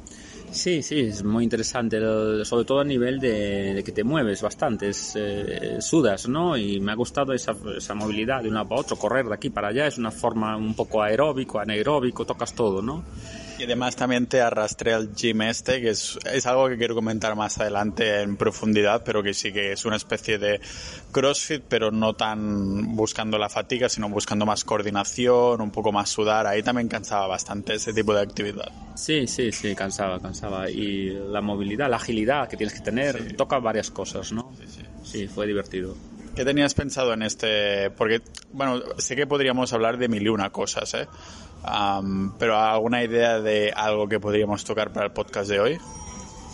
Sí, 0.56 0.82
sí, 0.82 1.02
es 1.02 1.22
muy 1.22 1.44
interesante, 1.44 2.00
sobre 2.46 2.64
todo 2.64 2.80
a 2.80 2.86
nivel 2.86 3.20
de, 3.20 3.74
de 3.74 3.84
que 3.84 3.92
te 3.92 4.06
mueves 4.06 4.42
bastante, 4.42 4.88
es, 4.88 5.12
eh, 5.18 5.82
sudas, 5.82 6.30
¿no? 6.30 6.56
Y 6.56 6.80
me 6.80 6.94
ha 6.94 6.96
gustado 6.96 7.34
esa, 7.34 7.54
esa 7.76 7.94
movilidad 7.94 8.42
de 8.42 8.48
un 8.48 8.54
lado 8.54 8.70
para 8.70 8.80
otro, 8.80 8.96
correr 8.96 9.26
de 9.26 9.34
aquí 9.34 9.50
para 9.50 9.68
allá, 9.68 9.86
es 9.86 9.98
una 9.98 10.12
forma 10.12 10.56
un 10.56 10.74
poco 10.74 11.04
aeróbico, 11.04 11.60
anaeróbico, 11.60 12.26
tocas 12.26 12.56
todo, 12.56 12.82
¿no? 12.82 13.04
Y 13.58 13.64
además 13.64 13.96
también 13.96 14.28
te 14.28 14.42
arrastré 14.42 14.94
al 14.94 15.16
gym 15.16 15.42
este, 15.44 15.80
que 15.80 15.90
es, 15.90 16.20
es 16.32 16.46
algo 16.46 16.68
que 16.68 16.78
quiero 16.78 16.94
comentar 16.94 17.36
más 17.36 17.58
adelante 17.58 18.22
en 18.22 18.36
profundidad, 18.36 19.04
pero 19.06 19.24
que 19.24 19.34
sí 19.34 19.54
que 19.54 19.72
es 19.72 19.86
una 19.86 19.96
especie 19.96 20.38
de 20.38 20.60
CrossFit, 21.12 21.64
pero 21.68 21.90
no 21.90 22.14
tan 22.14 22.96
buscando 22.96 23.38
la 23.38 23.48
fatiga, 23.48 23.88
sino 23.88 24.10
buscando 24.10 24.46
más 24.46 24.66
coordinación, 24.66 25.62
un 25.62 25.72
poco 25.72 25.92
más 25.94 26.10
sudar. 26.10 26.48
Ahí 26.48 26.64
también 26.64 26.90
cansaba 26.90 27.28
bastante 27.28 27.76
ese 27.76 27.94
tipo 27.94 28.14
de 28.14 28.22
actividad. 28.22 28.72
Sí, 28.96 29.26
sí, 29.28 29.52
sí, 29.52 29.74
cansaba, 29.74 30.20
cansaba. 30.20 30.70
Y 30.70 31.12
la 31.12 31.42
movilidad, 31.42 31.90
la 31.90 31.98
agilidad 31.98 32.50
que 32.50 32.58
tienes 32.58 32.74
que 32.74 32.82
tener, 32.82 33.36
toca 33.38 33.60
varias 33.60 33.90
cosas, 33.90 34.34
¿no? 34.34 34.52
Sí, 35.04 35.28
fue 35.28 35.48
divertido. 35.48 35.96
¿Qué 36.36 36.44
tenías 36.44 36.74
pensado 36.74 37.14
en 37.14 37.22
este? 37.22 37.90
Porque, 37.92 38.22
bueno, 38.52 38.82
sé 38.98 39.16
que 39.16 39.26
podríamos 39.26 39.72
hablar 39.72 39.98
de 39.98 40.10
mil 40.10 40.24
y 40.24 40.28
una 40.28 40.50
cosas, 40.50 40.94
¿eh? 40.94 41.08
Am, 41.64 42.34
pero 42.38 42.58
¿alguna 42.58 43.04
idea 43.04 43.40
de 43.40 43.72
algo 43.76 44.08
que 44.08 44.20
podríamos 44.20 44.64
tocar 44.64 44.92
para 44.92 45.08
el 45.08 45.12
podcast 45.12 45.50
de 45.50 45.60
hoy? 45.60 45.80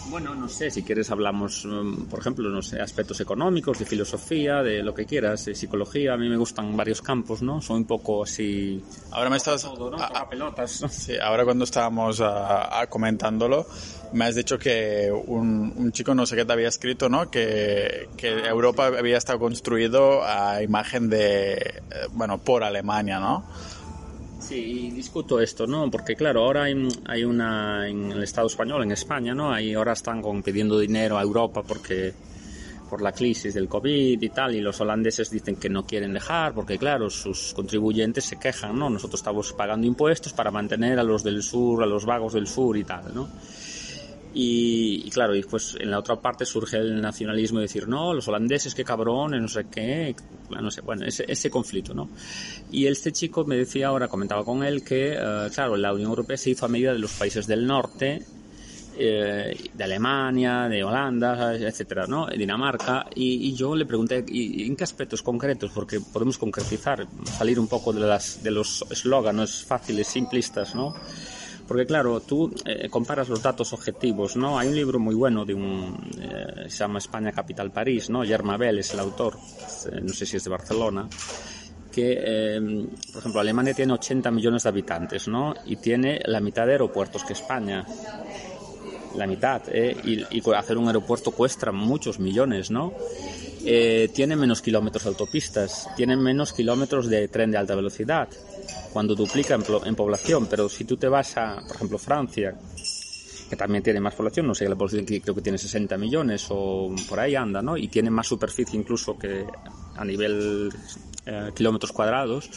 Bueno, 0.10 0.34
no 0.36 0.50
sé, 0.50 0.72
si 0.72 0.84
quieres 0.84 1.12
hablamos, 1.12 1.63
mm, 1.65 2.05
por 2.10 2.20
ejemplo, 2.20 2.50
no 2.50 2.62
sé, 2.62 2.81
aspectos 2.81 3.22
económicos, 3.22 3.79
de 3.79 3.86
filosofía, 3.86 4.63
de 4.63 4.84
lo 4.84 4.93
que 4.93 5.05
quieras, 5.05 5.46
de 5.46 5.55
psicología. 5.55 6.13
A 6.13 6.17
mí 6.17 6.27
me 6.27 6.38
gustan 6.38 6.75
varios 6.75 7.01
campos, 7.01 7.41
¿no? 7.41 7.62
Soy 7.62 7.77
un 7.77 7.86
poco 7.86 8.24
así... 8.24 8.84
Ahora 9.12 9.29
me 9.29 9.38
estás... 9.38 9.62
Todo, 9.62 9.91
¿no? 9.91 9.98
ah, 9.98 10.08
Toca 10.08 10.29
pelotas. 10.29 10.72
Sí, 10.89 11.13
ahora 11.22 11.46
cuando 11.46 11.63
estábamos 11.63 12.20
ah, 12.20 12.81
ah, 12.81 12.88
comentándolo, 12.88 13.65
me 14.12 14.25
has 14.25 14.36
dicho 14.36 14.58
que 14.58 15.12
un, 15.12 15.74
un 15.77 15.91
chico, 15.91 16.13
no 16.13 16.25
sé 16.25 16.36
qué 16.36 16.46
te 16.46 16.53
había 16.53 16.67
escrito, 16.67 17.08
¿no? 17.08 17.29
Que, 17.29 18.10
que 18.17 18.48
Europa 18.48 18.88
había 18.88 19.17
estado 19.17 19.39
construido 19.39 20.24
a 20.24 20.62
imagen 20.62 21.10
de, 21.10 21.53
eh, 21.53 21.81
bueno, 22.12 22.39
por 22.39 22.63
Alemania, 22.63 23.20
¿no? 23.20 23.46
Sí, 24.51 24.88
y 24.88 24.91
discuto 24.91 25.39
esto, 25.39 25.65
¿no? 25.65 25.89
Porque 25.89 26.13
claro, 26.13 26.43
ahora 26.43 26.63
hay, 26.63 26.75
hay 27.05 27.24
una 27.24 27.88
en 27.88 28.12
el 28.12 28.22
Estado 28.24 28.48
español, 28.48 28.84
en 28.84 28.91
España, 28.91 29.34
¿no? 29.34 29.53
Ahí 29.53 29.74
ahora 29.74 29.93
están 29.93 30.22
con- 30.22 30.43
pidiendo 30.43 30.77
dinero 30.77 31.17
a 31.17 31.22
Europa 31.22 31.63
porque 31.63 32.13
por 32.89 33.01
la 33.01 33.13
crisis 33.13 33.53
del 33.53 33.70
COVID 33.70 34.22
y 34.22 34.29
tal, 34.29 34.53
y 34.53 34.60
los 34.60 34.81
holandeses 34.81 35.31
dicen 35.31 35.55
que 35.55 35.70
no 35.70 35.86
quieren 35.86 36.12
dejar, 36.12 36.53
porque 36.53 36.77
claro, 36.77 37.10
sus 37.10 37.53
contribuyentes 37.53 38.25
se 38.25 38.38
quejan, 38.38 38.77
¿no? 38.77 38.89
Nosotros 38.89 39.22
estamos 39.22 39.53
pagando 39.53 39.88
impuestos 39.88 40.34
para 40.34 40.51
mantener 40.51 41.00
a 41.00 41.03
los 41.03 41.24
del 41.24 41.41
sur, 41.41 41.81
a 41.81 41.86
los 41.86 42.05
vagos 42.05 42.34
del 42.34 42.48
sur 42.48 42.75
y 42.75 42.84
tal, 42.84 43.05
¿no? 43.15 43.29
Y, 44.34 45.10
claro, 45.10 45.34
y 45.34 45.38
después 45.38 45.76
en 45.80 45.92
la 45.92 46.00
otra 46.00 46.16
parte 46.16 46.46
surge 46.46 46.78
el 46.78 47.02
nacionalismo 47.02 47.60
de 47.60 47.64
decir, 47.64 47.88
no, 47.88 48.14
los 48.14 48.28
holandeses, 48.28 48.74
qué 48.74 48.84
cabrones, 48.86 49.42
no 49.42 49.48
sé 49.50 49.66
qué, 49.70 50.16
no 50.50 50.72
sé, 50.72 50.82
bueno, 50.82 51.06
ese, 51.06 51.26
ese 51.28 51.50
conflicto, 51.50 51.94
¿no? 51.94 52.10
Y 52.72 52.88
este 52.88 53.12
chico 53.12 53.44
me 53.44 53.58
decía 53.58 53.88
ahora, 53.88 54.08
comentaba 54.08 54.46
con 54.46 54.64
él, 54.64 54.84
que, 54.84 55.16
eh, 55.18 55.50
claro, 55.54 55.76
la 55.76 55.94
Unión 55.94 56.10
Europea 56.10 56.38
se 56.38 56.52
hizo 56.52 56.66
a 56.66 56.70
medida 56.70 56.94
de 56.94 57.00
los 57.00 57.12
países 57.12 57.46
del 57.46 57.68
norte, 57.68 58.26
eh, 58.98 59.70
de 59.74 59.84
Alemania, 59.84 60.68
de 60.68 60.84
Holanda, 60.84 61.56
etcétera, 61.56 62.06
¿no? 62.08 62.28
Dinamarca. 62.28 63.08
Y, 63.16 63.54
yo 63.54 63.76
le 63.76 63.86
pregunté, 63.86 64.24
¿y 64.28 64.68
en 64.68 64.76
qué 64.76 64.84
aspectos 64.84 65.22
concretos? 65.24 65.72
Porque 65.74 66.00
podemos 66.00 66.38
concretizar, 66.38 67.08
salir 67.26 67.60
un 67.60 67.68
poco 67.68 67.94
de, 67.94 68.02
las, 68.02 68.44
de 68.44 68.52
los 68.52 68.86
eslóganos 68.90 69.64
fáciles, 69.66 70.08
simplistas, 70.08 70.76
¿no? 70.76 70.94
Porque 71.72 71.86
claro, 71.86 72.20
tú 72.20 72.54
eh, 72.66 72.90
comparas 72.90 73.30
los 73.30 73.42
datos 73.42 73.72
objetivos, 73.72 74.36
¿no? 74.36 74.60
Hay 74.60 74.68
un 74.68 74.75
libro 74.75 75.00
muy 75.00 75.16
bueno 75.16 75.46
de 75.46 75.54
un, 75.54 75.98
eh, 76.20 76.66
se 76.68 76.80
llama 76.80 77.00
España 77.00 77.32
Capital 77.32 77.72
París, 77.72 78.10
¿no? 78.10 78.25
Yermabel 78.25 78.80
es 78.80 78.94
el 78.94 79.00
autor, 79.00 79.38
eh, 79.90 80.01
no 80.01 80.10
sé 80.10 80.25
si 80.25 80.36
es 80.36 80.44
de 80.44 80.50
Barcelona, 80.50 81.08
que, 81.90 82.60
por 83.13 83.20
ejemplo, 83.20 83.40
Alemania 83.40 83.74
tiene 83.74 83.94
80 83.94 84.32
millones 84.32 84.63
de 84.63 84.70
habitantes, 84.70 85.30
¿no? 85.30 85.54
Y 85.66 85.78
tiene 85.78 86.20
la 86.25 86.42
mitad 86.42 86.66
de 86.66 86.74
aeropuertos 86.74 87.24
que 87.24 87.32
España. 87.32 87.86
La 89.15 89.27
mitad, 89.27 89.62
¿eh? 89.68 89.96
y, 90.03 90.41
hacer 90.53 90.77
un 90.77 90.88
aeropuerto 90.88 91.32
cuesta 91.32 91.72
muchos 91.72 92.20
millones, 92.20 92.72
¿no? 92.72 92.94
eh, 93.65 94.10
tiene 94.13 94.36
menos 94.36 94.62
kilómetros 94.62 95.03
de 95.03 95.10
autopistas, 95.10 95.88
tiene 95.96 96.15
menos 96.15 96.53
kilómetros 96.53 97.10
de 97.10 97.27
tren 97.27 97.51
de 97.51 97.58
alta 97.58 97.75
velocidad, 97.75 98.27
cuando 98.91 99.15
duplica 99.15 99.56
en, 99.56 99.96
población, 99.96 100.48
pero 100.48 100.68
si 100.70 100.86
tú 100.86 100.98
te 100.98 101.08
vas 101.08 101.38
a, 101.38 101.62
por 101.68 101.75
ejemplo, 101.75 101.98
Francia, 101.98 102.56
que 103.50 103.56
también 103.56 103.84
tiene 103.84 104.00
más 104.00 104.15
población, 104.15 104.48
no 104.48 104.56
sé, 104.56 104.68
la 104.68 104.75
población 104.75 105.06
creo 105.06 105.36
que 105.36 105.41
tiene 105.41 105.58
60 105.58 105.98
millones 105.98 106.48
o 106.50 106.94
por 107.08 107.20
ahí 107.20 107.36
anda, 107.36 107.62
¿no? 107.62 107.77
Y 107.77 107.89
tiene 107.89 108.10
más 108.10 108.27
superficie 108.27 108.80
incluso 108.80 109.18
que 109.18 109.46
a 109.96 110.06
nivel 110.06 110.72
eh, 111.25 111.51
kilómetros 111.53 111.91
cuadrados. 111.91 112.50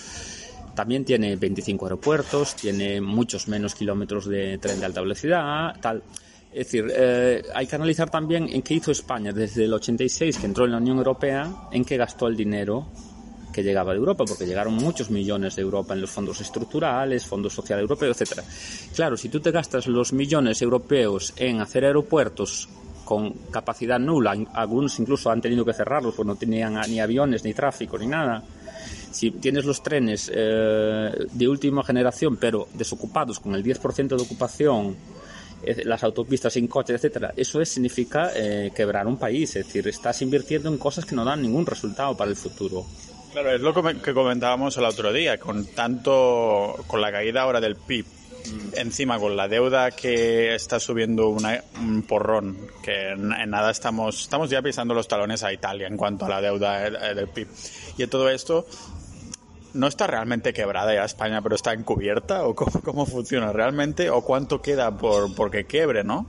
También 0.77 1.05
tiene 1.05 1.37
25 1.37 1.87
aeropuertos, 1.87 2.55
tiene 2.57 3.01
muchos 3.01 3.49
menos 3.49 3.75
kilómetros 3.75 4.27
de 4.27 4.59
tren 4.59 4.79
de 4.81 4.87
alta 4.87 5.01
velocidad, 5.01 5.77
tal. 5.81 6.03
Es 6.55 6.67
decir, 6.67 6.87
eh, 6.97 7.43
hay 7.53 7.67
que 7.67 7.75
analizar 7.75 8.09
también 8.11 8.49
en 8.49 8.63
qué 8.63 8.75
hizo 8.75 8.93
España 8.93 9.33
desde 9.33 9.65
el 9.65 9.75
86 9.75 10.39
que 10.39 10.47
entró 10.47 10.65
en 10.65 10.71
la 10.71 10.77
Unión 10.77 10.99
Europea, 10.99 11.53
en 11.73 11.85
qué 11.85 11.97
gastó 11.97 12.29
el 12.29 12.37
dinero 12.37 12.87
que 13.53 13.65
llegaba 13.65 13.91
de 13.91 13.99
Europa, 13.99 14.25
porque 14.25 14.47
llegaron 14.47 14.75
muchos 14.75 15.11
millones 15.11 15.57
de 15.57 15.63
Europa 15.63 15.95
en 15.95 16.01
los 16.01 16.11
fondos 16.11 16.41
estructurales, 16.41 17.27
fondos 17.27 17.55
social 17.55 17.81
europeo, 17.81 18.13
etcétera. 18.13 18.45
Claro, 18.95 19.17
si 19.17 19.29
tú 19.31 19.41
te 19.41 19.51
gastas 19.51 19.89
los 19.89 20.13
millones 20.13 20.63
europeos 20.63 21.35
en 21.37 21.61
hacer 21.61 21.87
aeropuertos 21.87 22.69
con 23.05 23.33
capacidad 23.51 23.99
nula, 23.99 24.37
algunos 24.53 24.97
incluso 25.01 25.33
han 25.33 25.41
tenido 25.41 25.65
que 25.65 25.73
cerrarlos 25.73 26.15
porque 26.15 26.29
no 26.29 26.37
tenían 26.37 26.81
ni 26.89 27.01
aviones, 27.01 27.43
ni 27.43 27.53
tráfico, 27.53 27.99
ni 27.99 28.07
nada. 28.07 28.45
Si 29.11 29.33
tienes 29.33 29.65
los 29.65 29.83
trenes 29.83 30.31
eh, 30.33 31.11
de 31.33 31.49
última 31.49 31.83
generación, 31.83 32.37
pero 32.37 32.69
desocupados, 32.75 33.41
con 33.41 33.57
el 33.57 33.65
10% 33.65 34.17
de 34.17 34.23
ocupación, 34.23 34.97
las 35.85 36.05
autopistas 36.05 36.53
sin 36.53 36.67
coches, 36.67 36.97
etcétera, 36.97 37.33
eso 37.37 37.61
es, 37.61 37.69
significa 37.69 38.31
eh, 38.35 38.71
quebrar 38.75 39.07
un 39.07 39.19
país, 39.19 39.57
es 39.57 39.67
decir, 39.67 39.87
estás 39.89 40.23
invirtiendo 40.23 40.69
en 40.69 40.79
cosas 40.79 41.05
que 41.05 41.15
no 41.15 41.25
dan 41.25 41.43
ningún 41.43 41.67
resultado 41.67 42.17
para 42.17 42.31
el 42.31 42.37
futuro. 42.37 42.85
Claro, 43.33 43.53
es 43.53 43.61
lo 43.61 43.75
que 43.75 44.15
comentábamos 44.15 44.77
el 44.77 44.85
otro 44.85 45.13
día, 45.13 45.39
con 45.39 45.67
tanto, 45.67 46.77
con 46.87 47.01
la 47.01 47.11
caída 47.11 47.43
ahora 47.43 47.61
del 47.61 47.75
PIB, 47.75 48.07
encima 48.77 49.19
con 49.19 49.37
la 49.37 49.49
deuda 49.49 49.91
que 49.91 50.55
está 50.55 50.79
subiendo 50.79 51.29
un 51.29 52.03
porrón, 52.07 52.57
que 52.83 53.11
en, 53.11 53.29
nada 53.51 53.71
estamos, 53.71 54.23
estamos 54.23 54.51
ya 54.51 54.63
pisando 54.63 54.95
los 54.95 55.09
talones 55.09 55.43
a 55.43 55.53
Italia 55.53 55.87
en 55.87 55.97
cuanto 55.97 56.27
a 56.27 56.29
la 56.29 56.41
deuda 56.41 56.87
eh, 56.87 57.15
del 57.15 57.29
PIB. 57.29 57.49
Y 57.99 58.07
todo 58.07 58.29
esto, 58.29 58.67
¿No 59.75 59.89
está 59.89 60.07
realmente 60.07 60.53
quebrada 60.53 60.95
ya 60.95 61.05
España, 61.05 61.43
pero 61.43 61.57
está 61.57 61.73
encubierta? 61.73 62.47
¿O 62.47 62.55
cómo, 62.55 63.07
funciona 63.07 63.53
realmente? 63.53 64.09
¿O 64.09 64.23
cuánto 64.23 64.63
queda 64.63 64.97
por 64.97 65.35
porque 65.35 65.65
quiebre, 65.65 66.05
no? 66.05 66.27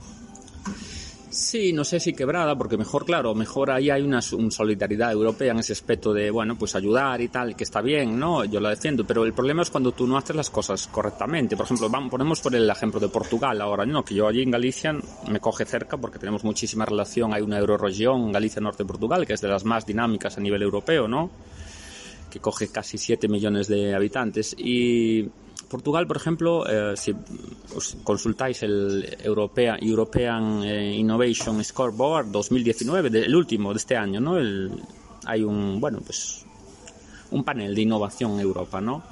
Sí, 1.30 1.72
no 1.72 1.84
sé 1.84 2.00
si 2.00 2.12
quebrada, 2.12 2.56
porque 2.56 2.76
mejor, 2.76 3.04
claro, 3.04 3.34
mejor 3.34 3.70
ahí 3.70 3.90
hay 3.90 4.02
una, 4.02 4.20
solidaridad 4.20 5.12
europea 5.12 5.52
en 5.52 5.58
ese 5.58 5.74
aspecto 5.74 6.12
de, 6.12 6.30
bueno, 6.30 6.56
pues 6.56 6.74
ayudar 6.74 7.20
y 7.20 7.28
tal, 7.28 7.54
que 7.54 7.62
está 7.62 7.82
bien, 7.82 8.18
¿no? 8.18 8.44
Yo 8.44 8.58
lo 8.58 8.68
defiendo, 8.68 9.04
pero 9.04 9.24
el 9.24 9.32
problema 9.32 9.62
es 9.62 9.70
cuando 9.70 9.92
tú 9.92 10.08
no 10.08 10.16
haces 10.16 10.34
las 10.34 10.50
cosas 10.50 10.88
correctamente. 10.88 11.56
Por 11.56 11.66
ejemplo, 11.66 11.88
vamos, 11.88 12.10
ponemos 12.10 12.40
por 12.40 12.54
el 12.54 12.68
ejemplo 12.68 12.98
de 12.98 13.08
Portugal 13.08 13.60
ahora, 13.60 13.86
¿no? 13.86 14.04
Que 14.04 14.14
yo 14.14 14.26
allí 14.26 14.42
en 14.42 14.50
Galicia 14.50 14.92
me 15.28 15.38
coge 15.38 15.66
cerca 15.66 15.98
porque 15.98 16.18
tenemos 16.18 16.42
muchísima 16.42 16.84
relación, 16.84 17.32
hay 17.32 17.42
una 17.42 17.58
euroregión, 17.58 18.32
Galicia 18.32 18.60
Norte 18.60 18.84
Portugal, 18.84 19.24
que 19.24 19.34
es 19.34 19.40
de 19.40 19.48
las 19.48 19.64
más 19.64 19.86
dinámicas 19.86 20.36
a 20.36 20.40
nivel 20.40 20.62
europeo, 20.62 21.06
¿no? 21.06 21.30
Que 22.36 22.42
coge 22.42 22.68
casi 22.68 22.98
7 22.98 23.28
millones 23.28 23.66
de 23.66 23.94
habitantes. 23.94 24.54
Y 24.58 25.22
Portugal, 25.70 26.06
por 26.06 26.18
ejemplo, 26.18 26.66
eh, 26.68 26.94
si 26.96 27.14
os 27.74 27.96
consultáis 28.04 28.62
el 28.62 29.16
Europea, 29.22 29.78
European 29.80 30.62
eh, 30.62 30.94
Innovation 30.96 31.64
Scoreboard 31.64 32.30
2019, 32.30 33.24
el 33.24 33.34
último 33.34 33.72
de 33.72 33.78
este 33.78 33.96
año, 33.96 34.20
¿no? 34.20 34.36
El, 34.36 34.70
hay 35.24 35.42
un, 35.42 35.80
bueno, 35.80 36.00
pues 36.04 36.44
un 37.30 37.42
panel 37.42 37.74
de 37.74 37.80
innovación 37.80 38.32
en 38.34 38.40
Europa, 38.40 38.82
¿no? 38.82 39.02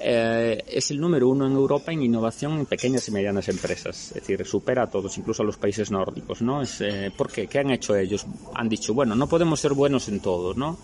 Eh, 0.00 0.64
es 0.66 0.90
el 0.90 0.98
número 0.98 1.28
uno 1.28 1.46
en 1.46 1.52
Europa 1.52 1.92
en 1.92 2.02
innovación 2.02 2.58
en 2.58 2.66
pequeñas 2.66 3.06
y 3.08 3.12
medianas 3.12 3.46
empresas, 3.48 4.08
es 4.08 4.14
decir, 4.14 4.44
supera 4.46 4.84
a 4.84 4.90
todos, 4.90 5.16
incluso 5.18 5.42
a 5.42 5.46
los 5.46 5.58
países 5.58 5.90
nórdicos, 5.90 6.40
¿no? 6.40 6.62
Es, 6.62 6.82
¿Por 7.16 7.30
qué? 7.30 7.46
¿Qué 7.46 7.58
han 7.58 7.70
hecho 7.70 7.94
ellos? 7.94 8.26
Han 8.54 8.70
dicho, 8.70 8.94
bueno, 8.94 9.14
no 9.14 9.28
podemos 9.28 9.60
ser 9.60 9.74
buenos 9.74 10.08
en 10.08 10.20
todo, 10.20 10.54
¿no? 10.54 10.78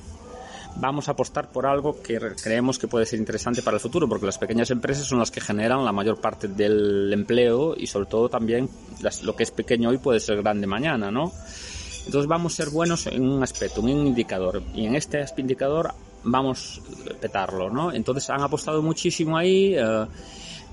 Vamos 0.76 1.08
a 1.08 1.12
apostar 1.12 1.50
por 1.50 1.66
algo 1.66 2.00
que 2.02 2.18
creemos 2.42 2.78
que 2.78 2.88
puede 2.88 3.06
ser 3.06 3.18
interesante 3.18 3.62
para 3.62 3.76
el 3.76 3.80
futuro, 3.80 4.08
porque 4.08 4.26
las 4.26 4.38
pequeñas 4.38 4.70
empresas 4.70 5.06
son 5.06 5.18
las 5.18 5.30
que 5.30 5.40
generan 5.40 5.84
la 5.84 5.92
mayor 5.92 6.20
parte 6.20 6.48
del 6.48 7.12
empleo 7.12 7.74
y 7.76 7.86
sobre 7.86 8.06
todo 8.06 8.28
también 8.28 8.68
lo 9.22 9.36
que 9.36 9.42
es 9.42 9.50
pequeño 9.50 9.90
hoy 9.90 9.98
puede 9.98 10.20
ser 10.20 10.42
grande 10.42 10.66
mañana, 10.66 11.10
¿no? 11.10 11.32
Entonces 12.06 12.28
vamos 12.28 12.54
a 12.54 12.56
ser 12.56 12.70
buenos 12.70 13.06
en 13.06 13.28
un 13.28 13.42
aspecto, 13.42 13.80
en 13.80 13.98
un 13.98 14.06
indicador, 14.06 14.62
y 14.74 14.86
en 14.86 14.94
este 14.94 15.24
indicador 15.36 15.92
vamos 16.24 16.80
a 17.10 17.20
petarlo, 17.20 17.70
¿no? 17.70 17.92
Entonces 17.92 18.30
han 18.30 18.42
apostado 18.42 18.82
muchísimo 18.82 19.36
ahí 19.36 19.74
eh, 19.76 20.06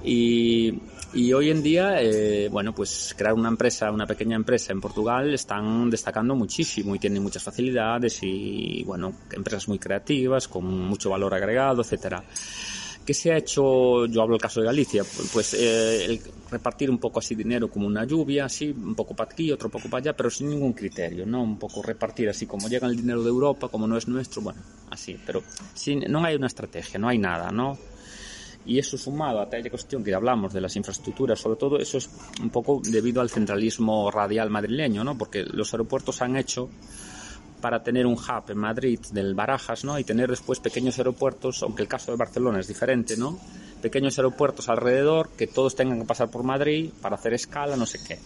y 0.03 0.79
y 1.15 1.31
hoy 1.31 1.49
en 1.49 1.63
día, 1.63 2.01
eh, 2.01 2.49
bueno, 2.51 2.75
pues 2.75 3.15
crear 3.17 3.33
una 3.33 3.47
empresa, 3.47 3.89
una 3.89 4.05
pequeña 4.05 4.35
empresa 4.35 4.73
en 4.73 4.81
Portugal 4.81 5.33
están 5.33 5.89
destacando 5.89 6.35
muchísimo 6.35 6.93
y 6.93 6.99
tienen 6.99 7.23
muchas 7.23 7.41
facilidades 7.41 8.19
y, 8.21 8.83
bueno, 8.83 9.13
empresas 9.31 9.69
muy 9.69 9.79
creativas, 9.79 10.49
con 10.49 10.65
mucho 10.65 11.09
valor 11.09 11.33
agregado, 11.33 11.81
etcétera. 11.81 12.21
¿Qué 13.05 13.13
se 13.13 13.31
ha 13.31 13.37
hecho? 13.37 14.07
Yo 14.07 14.21
hablo 14.21 14.33
del 14.33 14.41
caso 14.41 14.59
de 14.59 14.65
Galicia, 14.65 15.03
pues 15.31 15.53
eh, 15.53 16.05
el 16.05 16.21
repartir 16.51 16.89
un 16.89 16.97
poco 16.97 17.19
así 17.19 17.33
dinero 17.33 17.69
como 17.69 17.87
una 17.87 18.03
lluvia, 18.03 18.45
así, 18.45 18.69
un 18.71 18.95
poco 18.95 19.15
para 19.15 19.31
aquí, 19.31 19.51
otro 19.51 19.69
poco 19.69 19.87
para 19.89 20.01
allá, 20.01 20.17
pero 20.17 20.29
sin 20.29 20.49
ningún 20.49 20.73
criterio, 20.73 21.25
¿no? 21.25 21.43
Un 21.43 21.57
poco 21.57 21.81
repartir 21.81 22.27
así 22.27 22.45
como 22.45 22.67
llega 22.67 22.87
el 22.87 22.97
dinero 22.97 23.23
de 23.23 23.29
Europa, 23.29 23.69
como 23.69 23.87
no 23.87 23.95
es 23.95 24.07
nuestro, 24.07 24.41
bueno, 24.41 24.59
así, 24.89 25.17
pero 25.25 25.43
sin, 25.73 25.99
no 26.11 26.25
hay 26.25 26.35
una 26.35 26.47
estrategia, 26.47 26.99
no 26.99 27.07
hay 27.07 27.19
nada, 27.19 27.51
¿no? 27.51 27.77
Y 28.65 28.79
eso 28.79 28.97
sumado 28.97 29.39
a 29.39 29.43
aquella 29.43 29.69
cuestión 29.69 30.03
que 30.03 30.13
hablamos 30.13 30.51
de 30.51 30.61
las 30.61 30.75
infraestructuras, 30.75 31.39
sobre 31.39 31.57
todo 31.57 31.77
eso 31.77 31.97
es 31.97 32.09
un 32.41 32.49
poco 32.49 32.81
debido 32.83 33.21
al 33.21 33.29
centralismo 33.29 34.09
radial 34.09 34.49
madrileño, 34.49 35.03
¿no? 35.03 35.17
Porque 35.17 35.43
los 35.43 35.73
aeropuertos 35.73 36.21
han 36.21 36.35
hecho 36.35 36.69
para 37.61 37.83
tener 37.83 38.05
un 38.05 38.13
hub 38.13 38.49
en 38.49 38.57
Madrid 38.57 38.99
del 39.11 39.33
Barajas, 39.33 39.83
¿no? 39.85 39.97
Y 39.97 40.03
tener 40.03 40.29
después 40.29 40.59
pequeños 40.59 40.97
aeropuertos, 40.97 41.63
aunque 41.63 41.83
el 41.83 41.87
caso 41.87 42.11
de 42.11 42.17
Barcelona 42.17 42.59
es 42.59 42.67
diferente, 42.67 43.17
¿no? 43.17 43.39
Pequeños 43.81 44.17
aeropuertos 44.17 44.67
alrededor 44.69 45.29
que 45.37 45.47
todos 45.47 45.75
tengan 45.75 45.99
que 45.99 46.05
pasar 46.05 46.29
por 46.29 46.43
Madrid 46.43 46.91
para 47.01 47.15
hacer 47.15 47.33
escala, 47.33 47.75
no 47.75 47.85
sé 47.85 47.99
qué. 48.07 48.19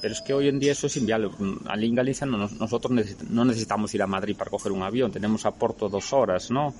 Pero 0.00 0.14
es 0.14 0.20
que 0.20 0.34
hoy 0.34 0.48
en 0.48 0.58
día 0.58 0.72
eso 0.72 0.88
es 0.88 0.96
inviable. 0.96 1.30
En 1.38 1.94
Galicia 1.94 2.26
nosotros 2.26 2.92
no 3.30 3.44
necesitamos 3.44 3.94
ir 3.94 4.02
a 4.02 4.06
Madrid 4.06 4.36
para 4.36 4.50
coger 4.50 4.72
un 4.72 4.82
avión, 4.82 5.12
tenemos 5.12 5.46
a 5.46 5.52
Porto 5.52 5.88
dos 5.88 6.12
horas, 6.12 6.50
¿no? 6.50 6.74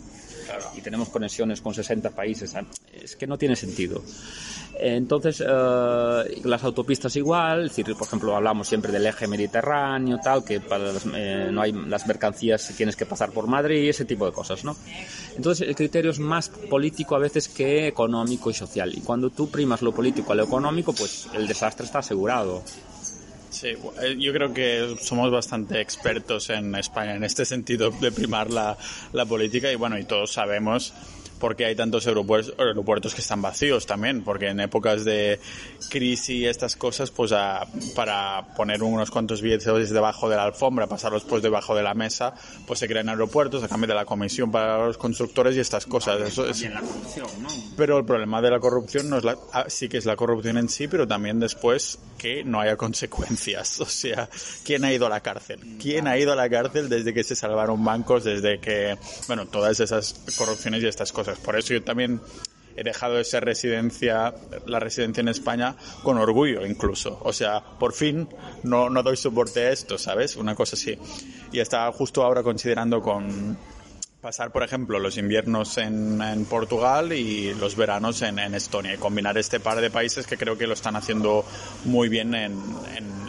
Y 0.77 0.81
tenemos 0.81 1.09
conexiones 1.09 1.61
con 1.61 1.75
60 1.75 2.11
países. 2.11 2.55
Es 2.93 3.17
que 3.17 3.27
no 3.27 3.39
tiene 3.39 3.57
sentido. 3.57 4.03
Entonces, 4.79 5.43
eh, 5.47 6.41
las 6.45 6.65
autopistas 6.65 7.15
igual, 7.17 7.71
por 7.71 8.07
ejemplo, 8.07 8.35
hablamos 8.35 8.69
siempre 8.69 8.91
del 8.91 9.07
eje 9.07 9.27
mediterráneo, 9.29 10.19
tal, 10.23 10.45
que 10.45 10.61
para 10.61 10.91
eh, 11.15 11.51
no 11.53 11.63
hay 11.63 11.73
las 11.73 12.07
mercancías 12.07 12.73
tienes 12.77 12.97
que 12.97 13.07
pasar 13.07 13.31
por 13.31 13.47
Madrid, 13.47 13.89
ese 13.89 14.05
tipo 14.05 14.27
de 14.27 14.33
cosas, 14.33 14.65
¿no? 14.65 14.77
Entonces, 15.37 15.69
el 15.69 15.75
criterio 15.75 16.11
es 16.11 16.19
más 16.19 16.49
político 16.49 17.15
a 17.15 17.19
veces 17.19 17.49
que 17.49 17.87
económico 17.87 18.51
y 18.51 18.55
social. 18.55 18.93
Y 18.95 19.01
cuando 19.03 19.31
tú 19.31 19.49
primas 19.51 19.83
lo 19.83 19.93
político 19.93 20.33
a 20.33 20.35
lo 20.35 20.45
económico, 20.45 20.93
pues 20.93 21.29
el 21.35 21.47
desastre 21.47 21.87
está 21.87 22.01
asegurado. 22.01 22.63
Sí, 23.63 23.77
eh, 24.03 24.17
yo 24.19 24.33
creo 24.33 24.53
que 24.53 24.97
somos 25.01 25.31
bastante 25.31 25.81
expertos 25.81 26.51
en 26.51 26.75
España 26.75 27.15
en 27.15 27.23
este 27.23 27.45
sentido 27.45 27.93
de 27.93 28.11
primar 28.11 28.51
la, 28.51 28.77
la 29.13 29.25
política 29.25 29.71
y 29.71 29.77
bueno, 29.77 29.97
y 29.97 30.03
todos 30.03 30.33
sabemos 30.33 30.93
porque 31.43 31.65
hay 31.65 31.75
tantos 31.75 32.07
aeropuertos, 32.07 32.55
aeropuertos 32.57 33.17
que 33.17 33.21
están 33.21 33.43
vacíos 33.43 33.85
también, 33.85 34.23
porque 34.23 34.47
en 34.47 34.61
épocas 34.61 35.05
de 35.05 35.41
crisis 35.91 36.29
y 36.29 36.47
estas 36.47 36.77
cosas, 36.77 37.11
pues 37.11 37.35
para 37.97 38.55
poner 38.55 38.81
unos 38.81 39.11
cuantos 39.11 39.43
billetes 39.43 39.91
debajo 39.91 40.29
de 40.29 40.37
la 40.37 40.45
alfombra, 40.45 40.87
pasarlos 40.87 41.25
pues 41.25 41.43
debajo 41.43 41.75
de 41.75 41.83
la 41.83 41.95
mesa, 41.95 42.33
pues 42.65 42.79
se 42.79 42.87
crean 42.87 43.09
aeropuertos 43.09 43.65
a 43.65 43.69
cambio 43.69 43.89
de 43.89 43.95
la 43.95 44.05
comisión 44.05 44.53
para 44.53 44.87
los 44.87 44.97
constructores 44.97 45.57
y 45.57 45.59
estas 45.59 45.85
cosas. 45.85 46.21
Eso 46.21 46.47
es... 46.49 46.63
la 46.63 46.81
corrupción, 46.81 47.27
¿no? 47.43 47.49
Pero 47.77 47.99
el 47.99 48.05
problema 48.05 48.41
de 48.41 48.49
la 48.49 48.61
corrupción 48.61 49.11
no 49.11 49.19
es 49.19 49.25
la, 49.25 49.37
ah, 49.53 49.65
sí 49.67 49.89
que 49.89 49.99
es 49.99 50.05
la 50.05 50.15
corrupción 50.15 50.59
en 50.59 50.69
sí, 50.69 50.87
pero 50.87 51.09
también 51.09 51.41
después 51.41 51.99
que 52.19 52.45
no 52.45 52.61
haya 52.61 52.77
consecuencias. 52.77 53.81
O 53.93 53.95
sea, 53.95 54.29
¿quién 54.65 54.85
ha 54.85 54.93
ido 54.93 55.07
a 55.07 55.09
la 55.09 55.21
cárcel? 55.21 55.59
¿Quién 55.81 56.07
ha 56.07 56.17
ido 56.17 56.33
a 56.33 56.37
la 56.37 56.49
cárcel 56.49 56.89
desde 56.89 57.13
que 57.13 57.25
se 57.25 57.35
salvaron 57.35 57.85
bancos, 57.85 58.25
desde 58.25 58.61
que, 58.61 58.97
bueno, 59.27 59.47
todas 59.47 59.81
esas 59.81 60.15
corrupciones 60.37 60.83
y 60.83 60.87
estas 60.87 61.13
cosas? 61.13 61.32
Por 61.39 61.57
eso 61.57 61.75
yo 61.75 61.83
también 61.83 62.21
he 62.77 62.83
dejado 62.83 63.17
de 63.17 63.25
ser 63.25 63.45
residencia, 63.45 64.35
la 64.67 64.81
residencia 64.81 65.21
en 65.21 65.29
España 65.29 65.77
con 66.03 66.19
orgullo 66.19 66.67
incluso. 66.67 67.19
O 67.23 67.33
sea, 67.33 67.61
por 67.79 67.93
fin 67.93 68.29
no, 68.63 68.91
no 68.91 69.03
doy 69.03 69.17
soporte 69.17 69.67
a 69.67 69.71
esto, 69.71 69.99
¿sabes? 69.99 70.37
Una 70.37 70.55
cosa 70.55 70.77
así. 70.77 70.99
Y 71.53 71.61
estaba 71.61 71.93
justo 71.93 72.23
ahora 72.23 72.43
considerando 72.43 73.01
con 73.03 73.57
pasar, 74.21 74.53
por 74.53 74.63
ejemplo, 74.63 75.01
los 75.01 75.19
inviernos 75.19 75.79
en, 75.79 76.23
en 76.23 76.45
Portugal 76.45 77.13
y 77.13 77.55
los 77.55 77.75
veranos 77.75 78.23
en, 78.23 78.39
en, 78.39 78.55
Estonia 78.55 78.95
y 78.95 78.97
combinar 78.97 79.37
este 79.37 79.59
par 79.59 79.81
de 79.81 79.91
países 79.91 80.29
que 80.29 80.37
creo 80.37 80.57
que 80.57 80.69
lo 80.69 80.75
están 80.75 80.95
haciendo 80.95 81.45
muy 81.85 82.09
bien 82.09 82.33
en, 82.35 82.53
en 82.97 83.22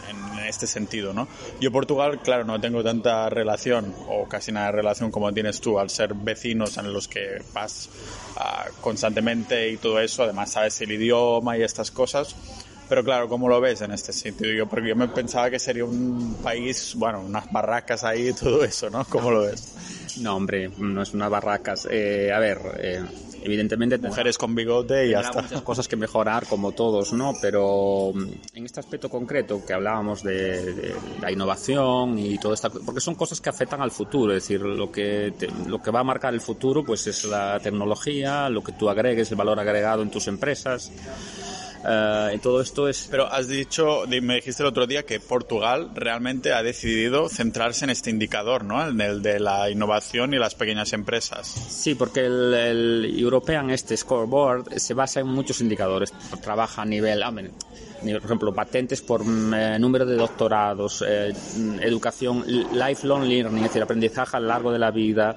este 0.44 0.66
sentido, 0.66 1.12
¿no? 1.12 1.28
Yo 1.60 1.70
Portugal, 1.72 2.20
claro, 2.22 2.44
no 2.44 2.60
tengo 2.60 2.82
tanta 2.82 3.28
relación 3.28 3.94
o 4.08 4.26
casi 4.28 4.52
nada 4.52 4.66
de 4.66 4.72
relación 4.72 5.10
como 5.10 5.32
tienes 5.32 5.60
tú 5.60 5.78
al 5.78 5.90
ser 5.90 6.14
vecinos 6.14 6.76
en 6.76 6.92
los 6.92 7.08
que 7.08 7.42
vas 7.52 7.88
uh, 8.36 8.80
constantemente 8.80 9.70
y 9.70 9.76
todo 9.76 10.00
eso, 10.00 10.22
además 10.22 10.52
sabes 10.52 10.80
el 10.80 10.92
idioma 10.92 11.56
y 11.58 11.62
estas 11.62 11.90
cosas. 11.90 12.34
Pero 12.88 13.02
claro, 13.02 13.28
¿cómo 13.28 13.48
lo 13.48 13.60
ves 13.60 13.80
en 13.80 13.92
este 13.92 14.12
sentido? 14.12 14.52
Yo, 14.52 14.66
porque 14.66 14.88
yo 14.88 14.96
me 14.96 15.08
pensaba 15.08 15.50
que 15.50 15.58
sería 15.58 15.84
un 15.84 16.36
país, 16.42 16.94
bueno, 16.96 17.20
unas 17.20 17.50
barracas 17.50 18.04
ahí 18.04 18.28
y 18.28 18.32
todo 18.32 18.64
eso, 18.64 18.90
¿no? 18.90 19.04
¿Cómo 19.06 19.30
lo 19.30 19.42
ves? 19.42 20.16
No, 20.20 20.36
hombre, 20.36 20.70
no 20.78 21.02
es 21.02 21.14
unas 21.14 21.30
barracas. 21.30 21.88
Eh, 21.90 22.30
a 22.32 22.38
ver, 22.38 22.58
eh, 22.78 23.02
evidentemente 23.44 23.98
mujeres 23.98 24.38
con 24.38 24.54
bigote 24.54 25.06
y 25.06 25.10
ya 25.10 25.20
está. 25.20 25.42
muchas 25.42 25.62
cosas 25.62 25.86
que 25.86 25.96
mejorar 25.96 26.46
como 26.46 26.72
todos 26.72 27.12
no 27.12 27.34
pero 27.40 28.10
mm, 28.14 28.28
en 28.54 28.64
este 28.64 28.80
aspecto 28.80 29.10
concreto 29.10 29.64
que 29.64 29.74
hablábamos 29.74 30.22
de, 30.22 30.94
la 31.20 31.30
innovación 31.30 32.18
y 32.18 32.38
todo 32.38 32.54
esto 32.54 32.70
porque 32.84 33.00
son 33.00 33.14
cosas 33.14 33.42
que 33.42 33.50
afectan 33.50 33.82
al 33.82 33.90
futuro 33.90 34.32
es 34.32 34.42
decir 34.42 34.62
lo 34.62 34.90
que 34.90 35.34
lo 35.66 35.82
que 35.82 35.90
va 35.90 36.00
a 36.00 36.04
marcar 36.04 36.32
el 36.32 36.40
futuro 36.40 36.82
pues 36.84 37.06
es 37.06 37.24
la 37.24 37.60
tecnología 37.60 38.48
lo 38.48 38.64
que 38.64 38.72
tú 38.72 38.88
agregues 38.88 39.30
el 39.30 39.36
valor 39.36 39.60
agregado 39.60 40.02
en 40.02 40.10
tus 40.10 40.26
empresas 40.26 40.90
Uh, 41.84 42.38
todo 42.38 42.62
esto 42.62 42.88
es... 42.88 43.08
Pero 43.10 43.30
has 43.30 43.46
dicho, 43.46 44.04
me 44.08 44.36
dijiste 44.36 44.62
el 44.62 44.68
otro 44.68 44.86
día 44.86 45.04
que 45.04 45.20
Portugal 45.20 45.90
realmente 45.94 46.54
ha 46.54 46.62
decidido 46.62 47.28
centrarse 47.28 47.84
en 47.84 47.90
este 47.90 48.08
indicador, 48.08 48.64
¿no? 48.64 48.86
En 48.86 49.00
el 49.02 49.20
de 49.20 49.38
la 49.38 49.68
innovación 49.68 50.32
y 50.32 50.38
las 50.38 50.54
pequeñas 50.54 50.94
empresas. 50.94 51.46
Sí, 51.46 51.94
porque 51.94 52.20
el, 52.24 52.54
el 52.54 53.18
European 53.20 53.68
este 53.70 53.96
Scoreboard 53.96 54.78
se 54.78 54.94
basa 54.94 55.20
en 55.20 55.26
muchos 55.26 55.60
indicadores. 55.60 56.12
Trabaja 56.42 56.82
a 56.82 56.86
nivel, 56.86 57.22
por 58.12 58.24
ejemplo, 58.24 58.54
patentes 58.54 59.00
por 59.02 59.22
eh, 59.22 59.78
número 59.78 60.04
de 60.04 60.16
doctorados, 60.16 61.04
eh, 61.06 61.32
educación, 61.80 62.44
lifelong 62.72 63.24
learning, 63.24 63.64
es 63.64 63.68
decir, 63.70 63.82
aprendizaje 63.82 64.36
a 64.36 64.40
lo 64.40 64.48
largo 64.48 64.72
de 64.72 64.78
la 64.78 64.90
vida, 64.90 65.36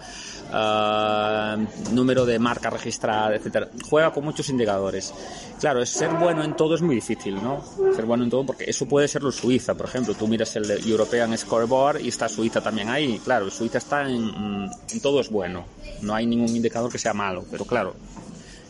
eh, 0.54 1.68
número 1.94 2.26
de 2.26 2.40
marcas 2.40 2.74
registradas, 2.74 3.38
etcétera. 3.38 3.70
Juega 3.90 4.12
con 4.12 4.24
muchos 4.26 4.50
indicadores. 4.50 5.14
Claro, 5.60 5.86
ser 5.86 6.12
bueno 6.12 6.44
en 6.44 6.56
todo 6.56 6.76
es 6.76 6.82
muy 6.82 6.96
difícil, 6.96 7.36
¿no? 7.36 7.64
Ser 7.96 8.06
bueno 8.06 8.24
en 8.24 8.30
todo 8.30 8.46
porque 8.46 8.66
eso 8.70 8.88
puede 8.88 9.08
ser 9.08 9.24
lo 9.24 9.32
Suiza, 9.32 9.76
por 9.76 9.88
ejemplo. 9.88 10.14
Tú 10.14 10.28
miras 10.28 10.56
el 10.56 10.70
European 10.88 11.36
Scoreboard 11.38 12.02
y 12.02 12.10
está 12.10 12.30
Suiza 12.30 12.62
también 12.62 12.90
ahí. 12.90 13.20
Claro, 13.24 13.50
Suiza 13.50 13.80
está 13.80 14.10
en 14.10 14.70
todo 15.02 15.22
es 15.22 15.30
bueno. 15.30 15.66
No 16.02 16.14
hay 16.14 16.26
ningún 16.26 16.56
indicador 16.56 16.92
que 16.92 17.00
sea 17.00 17.14
malo, 17.14 17.44
pero 17.50 17.66
claro, 17.66 17.96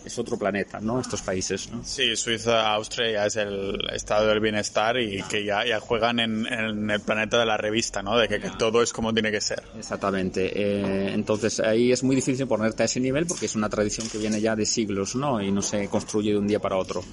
es 0.08 0.18
otro 0.18 0.38
planeta, 0.38 0.80
¿no? 0.80 1.00
Estos 1.00 1.22
países, 1.22 1.70
¿no? 1.72 1.84
Sí, 1.84 2.16
Suiza, 2.16 2.74
Austria 2.74 3.12
ya 3.12 3.26
es 3.28 3.36
el 3.36 3.78
estado 3.94 4.28
del 4.28 4.40
bienestar 4.40 4.98
y 5.00 5.22
que 5.24 5.46
ya, 5.46 5.66
ya 5.66 5.80
juegan 5.80 6.20
en, 6.20 6.46
en 6.48 6.90
el 6.90 7.00
planeta 7.02 7.40
de 7.40 7.46
la 7.46 7.58
revista, 7.58 8.02
¿no? 8.02 8.18
De 8.18 8.28
que, 8.28 8.40
que 8.40 8.50
todo 8.52 8.82
es 8.82 8.92
como 8.92 9.14
tiene 9.14 9.32
que 9.32 9.42
ser. 9.42 9.64
Exactamente. 9.78 10.52
Eh, 10.54 11.14
entonces 11.14 11.60
ahí 11.60 11.92
es 11.92 12.04
muy 12.04 12.16
difícil 12.16 12.48
ponerte 12.48 12.84
a 12.84 12.86
ese 12.86 13.00
nivel 13.00 13.26
porque 13.26 13.46
es 13.46 13.56
una 13.56 13.70
tradición 13.70 14.08
que 14.10 14.18
viene 14.18 14.42
ya 14.42 14.56
de 14.56 14.66
siglos, 14.66 15.16
¿no? 15.16 15.42
Y 15.42 15.52
no 15.52 15.62
se 15.62 15.88
construye 15.88 16.32
de 16.32 16.38
un 16.38 16.48
día 16.48 16.60
para 16.60 16.78
otro. 16.78 17.04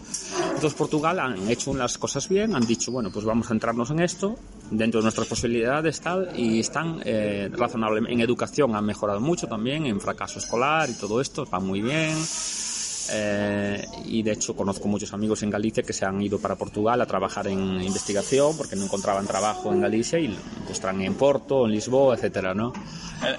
Entonces 0.47 0.75
Portugal 0.75 1.19
han 1.21 1.49
hecho 1.49 1.75
las 1.75 1.99
cosas 1.99 2.29
bien, 2.29 2.55
han 2.55 2.67
dicho, 2.67 2.91
bueno, 2.93 3.11
pues 3.13 3.25
vamos 3.25 3.47
a 3.47 3.49
centrarnos 3.51 3.91
en 3.91 4.01
esto, 4.01 4.37
dentro 4.71 5.01
de 5.01 5.05
nuestras 5.05 5.27
posibilidades 5.27 6.01
tal, 6.01 6.31
y 6.37 6.61
están 6.61 7.01
eh, 7.05 7.51
razonablemente 7.53 8.15
en 8.15 8.21
educación 8.21 8.75
han 8.75 8.85
mejorado 8.85 9.21
mucho 9.21 9.47
también, 9.47 9.87
en 9.87 10.01
fracaso 10.01 10.39
escolar 10.39 10.89
y 10.89 10.95
todo 10.95 11.21
esto, 11.21 11.47
va 11.53 11.61
muy 11.61 11.83
bien. 11.83 12.15
Eh, 13.11 13.87
y 14.07 14.23
de 14.23 14.33
hecho 14.33 14.57
conozco 14.57 14.89
muchos 14.89 15.13
amigos 15.13 15.43
en 15.43 15.51
Galicia 15.51 15.83
que 15.83 15.93
se 15.93 16.05
han 16.05 16.21
ido 16.23 16.39
para 16.39 16.57
Portugal 16.57 17.01
a 17.01 17.07
trabajar 17.07 17.47
en 17.49 17.81
investigación 17.83 18.57
porque 18.57 18.77
no 18.77 18.85
encontraban 18.85 19.27
trabajo 19.27 19.73
en 19.73 19.81
Galicia 19.81 20.19
y 20.19 20.29
pues 20.29 20.73
están 20.73 21.01
en 21.03 21.15
Porto, 21.15 21.67
en 21.67 21.73
Lisboa, 21.73 22.15
etcétera, 22.15 22.55
¿no? 22.55 22.73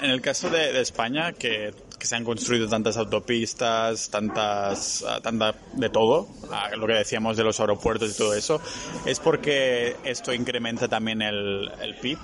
En 0.01 0.09
el 0.09 0.21
caso 0.21 0.49
de, 0.49 0.79
España, 0.81 1.33
que, 1.33 1.73
se 1.99 2.15
han 2.15 2.23
construido 2.23 2.67
tantas 2.67 2.97
autopistas, 2.97 4.09
tantas, 4.11 5.03
ah, 5.07 5.19
tanta 5.23 5.55
de 5.73 5.89
todo, 5.89 6.27
ah, 6.51 6.69
lo 6.77 6.85
que 6.85 6.93
decíamos 6.93 7.35
de 7.35 7.43
los 7.43 7.59
aeropuertos 7.59 8.11
y 8.13 8.17
todo 8.17 8.35
eso, 8.35 8.61
es 9.05 9.19
porque 9.19 9.95
esto 10.03 10.31
incrementa 10.31 10.87
también 10.87 11.23
el 11.23 11.95
PIB 12.01 12.19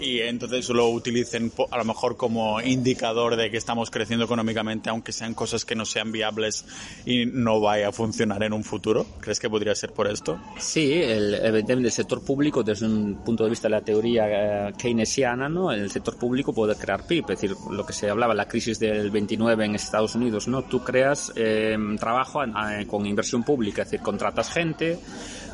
y 0.00 0.20
entonces 0.20 0.68
lo 0.68 0.88
utilicen 0.88 1.52
a 1.70 1.78
lo 1.78 1.84
mejor 1.84 2.16
como 2.16 2.60
indicador 2.60 3.36
de 3.36 3.50
que 3.50 3.56
estamos 3.56 3.90
creciendo 3.90 4.24
económicamente, 4.24 4.90
aunque 4.90 5.12
sean 5.12 5.34
cosas 5.34 5.64
que 5.64 5.74
no 5.74 5.84
sean 5.84 6.12
viables 6.12 6.64
y 7.04 7.26
no 7.26 7.60
vaya 7.60 7.88
a 7.88 7.92
funcionar 7.92 8.42
en 8.42 8.52
un 8.52 8.64
futuro? 8.64 9.06
¿Crees 9.20 9.40
que 9.40 9.50
podría 9.50 9.74
ser 9.74 9.92
por 9.92 10.06
esto? 10.06 10.40
Sí, 10.58 10.92
el, 10.92 11.34
evidentemente 11.34 11.88
el 11.88 11.92
sector 11.92 12.22
público, 12.24 12.62
desde 12.62 12.86
un 12.86 13.22
punto 13.24 13.44
de 13.44 13.50
vista 13.50 13.68
de 13.68 13.72
la 13.72 13.80
teoría 13.80 14.68
eh, 14.68 14.72
keynesiana, 14.76 15.48
¿no? 15.48 15.72
el 15.72 15.90
sector 15.90 16.16
público 16.16 16.52
puede 16.52 16.76
crear 16.76 17.06
PIB, 17.06 17.24
es 17.30 17.40
decir, 17.40 17.56
lo 17.70 17.84
que 17.84 17.92
se 17.92 18.08
hablaba, 18.08 18.34
la 18.34 18.46
crisis 18.46 18.78
del 18.78 19.10
29 19.10 19.64
en 19.64 19.74
Estados 19.74 20.14
Unidos, 20.14 20.48
¿no? 20.48 20.62
tú 20.62 20.82
creas 20.82 21.32
eh, 21.36 21.76
trabajo 21.98 22.40
con 22.86 23.06
inversión 23.06 23.42
pública, 23.42 23.82
es 23.82 23.90
decir, 23.90 24.04
contratas 24.04 24.50
gente, 24.50 24.98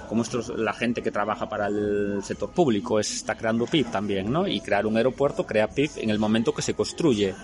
como 0.07 0.23
esto 0.23 0.41
es 0.41 0.49
la 0.49 0.73
gente 0.73 1.03
que 1.03 1.11
trabaja 1.11 1.49
para 1.49 1.67
el 1.67 2.23
sector 2.23 2.51
público 2.51 2.99
está 2.99 3.35
creando 3.35 3.67
PIB 3.67 3.91
también, 3.91 4.31
¿no? 4.31 4.47
Y 4.47 4.61
crear 4.61 4.87
un 4.87 4.97
aeropuerto 4.97 5.45
crea 5.45 5.69
PIB 5.69 5.91
en 5.97 6.11
el 6.11 6.19
momento 6.19 6.53
que 6.53 6.63
se 6.63 6.75
construye. 6.75 7.35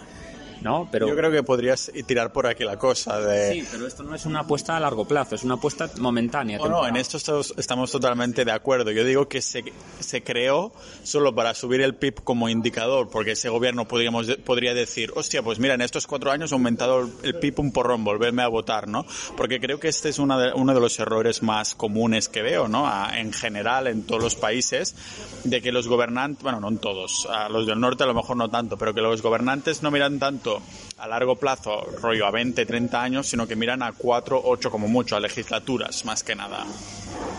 ¿No? 0.63 0.89
Pero... 0.91 1.09
Yo 1.09 1.17
creo 1.17 1.31
que 1.31 1.43
podrías 1.43 1.91
tirar 2.07 2.33
por 2.33 2.47
aquí 2.47 2.65
la 2.65 2.79
cosa 2.79 3.21
de... 3.21 3.53
Sí, 3.53 3.69
pero 3.71 3.87
esto 3.87 4.03
no 4.03 4.15
es 4.15 4.27
una 4.27 4.41
apuesta 4.41 4.77
a 4.77 4.81
largo 4.81 5.07
plazo, 5.07 5.35
es 5.35 5.45
una 5.45 5.55
apuesta 5.55 5.91
momentánea. 5.99 6.59
No, 6.59 6.69
no, 6.69 6.87
en 6.87 6.97
esto 6.97 7.17
estamos, 7.57 7.91
totalmente 7.91 8.45
de 8.45 8.53
acuerdo. 8.53 8.91
Yo 8.91 9.05
digo 9.05 9.29
que 9.29 9.43
se, 9.43 9.65
se 9.99 10.23
creó 10.23 10.73
solo 11.03 11.35
para 11.35 11.55
subir 11.55 11.81
el 11.81 11.95
PIB 11.95 12.23
como 12.23 12.49
indicador, 12.49 13.09
porque 13.11 13.33
ese 13.33 13.49
gobierno 13.49 13.87
podríamos, 13.87 14.27
podría 14.45 14.75
decir, 14.75 15.13
hostia, 15.15 15.43
pues 15.43 15.59
mira, 15.59 15.75
en 15.75 15.81
estos 15.81 16.07
cuatro 16.07 16.31
años 16.31 16.53
ha 16.53 16.55
aumentado 16.55 17.09
el 17.23 17.35
PIB 17.39 17.61
un 17.61 17.73
porrón, 17.73 18.05
volverme 18.05 18.43
a 18.43 18.49
votar, 18.49 18.89
¿no? 18.89 19.07
Porque 19.37 19.61
creo 19.61 19.81
que 19.81 19.89
este 19.89 20.09
es 20.09 20.19
una 20.19 20.39
de, 20.39 20.53
uno 20.55 20.75
de 20.75 20.81
los 20.81 20.99
errores 20.99 21.43
más 21.43 21.75
comunes 21.75 22.29
que 22.29 22.43
veo, 22.43 22.69
¿no? 22.69 22.87
A, 22.87 23.19
en 23.19 23.33
general, 23.33 23.87
en 23.87 24.03
todos 24.05 24.23
los 24.23 24.37
países, 24.37 24.95
de 25.45 25.61
que 25.61 25.73
los 25.73 25.89
gobernantes, 25.89 26.43
bueno, 26.43 26.61
no 26.61 26.69
en 26.69 26.79
todos, 26.79 27.27
a 27.31 27.49
los 27.49 27.67
del 27.67 27.81
norte 27.81 28.05
a 28.05 28.07
lo 28.07 28.15
mejor 28.15 28.37
no 28.37 28.49
tanto, 28.49 28.77
pero 28.77 28.95
que 28.95 29.01
los 29.01 29.23
gobernantes 29.23 29.83
no 29.83 29.91
miran 29.91 30.19
tanto 30.19 30.50
a 30.99 31.09
largo 31.09 31.37
plazo, 31.37 31.81
rollo 32.01 32.27
a 32.27 32.31
20, 32.31 32.67
30 32.67 33.03
años, 33.03 33.27
sino 33.27 33.47
que 33.47 33.57
miran 33.57 33.83
a 33.83 33.93
4, 33.93 34.43
8 34.45 34.71
como 34.71 34.87
mucho, 34.87 35.17
a 35.17 35.21
legislaturas, 35.21 36.05
más 36.05 36.23
que 36.23 36.35
nada. 36.35 36.67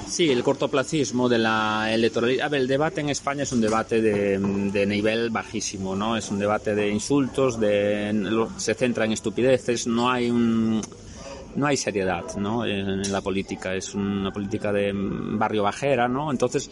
Sí, 0.07 0.29
el 0.29 0.43
cortoplacismo 0.43 1.29
de 1.29 1.37
la 1.37 1.89
electoralidad. 1.91 2.45
A 2.47 2.49
ver, 2.49 2.61
el 2.61 2.67
debate 2.67 3.01
en 3.01 3.09
España 3.09 3.43
es 3.43 3.51
un 3.51 3.61
debate 3.61 4.01
de, 4.01 4.39
de 4.39 4.85
nivel 4.85 5.29
bajísimo, 5.29 5.95
¿no? 5.95 6.17
Es 6.17 6.29
un 6.31 6.39
debate 6.39 6.75
de 6.75 6.89
insultos, 6.89 7.59
de, 7.59 8.47
se 8.57 8.73
centra 8.73 9.05
en 9.05 9.13
estupideces, 9.13 9.87
no 9.87 10.09
hay 10.09 10.29
un 10.29 10.81
no 11.55 11.67
hay 11.67 11.77
seriedad 11.77 12.23
¿no? 12.37 12.65
en 12.65 13.11
la 13.11 13.21
política, 13.21 13.75
es 13.75 13.93
una 13.93 14.31
política 14.31 14.71
de 14.71 14.91
barrio 14.93 15.63
bajera, 15.63 16.07
¿no? 16.07 16.31
Entonces, 16.31 16.69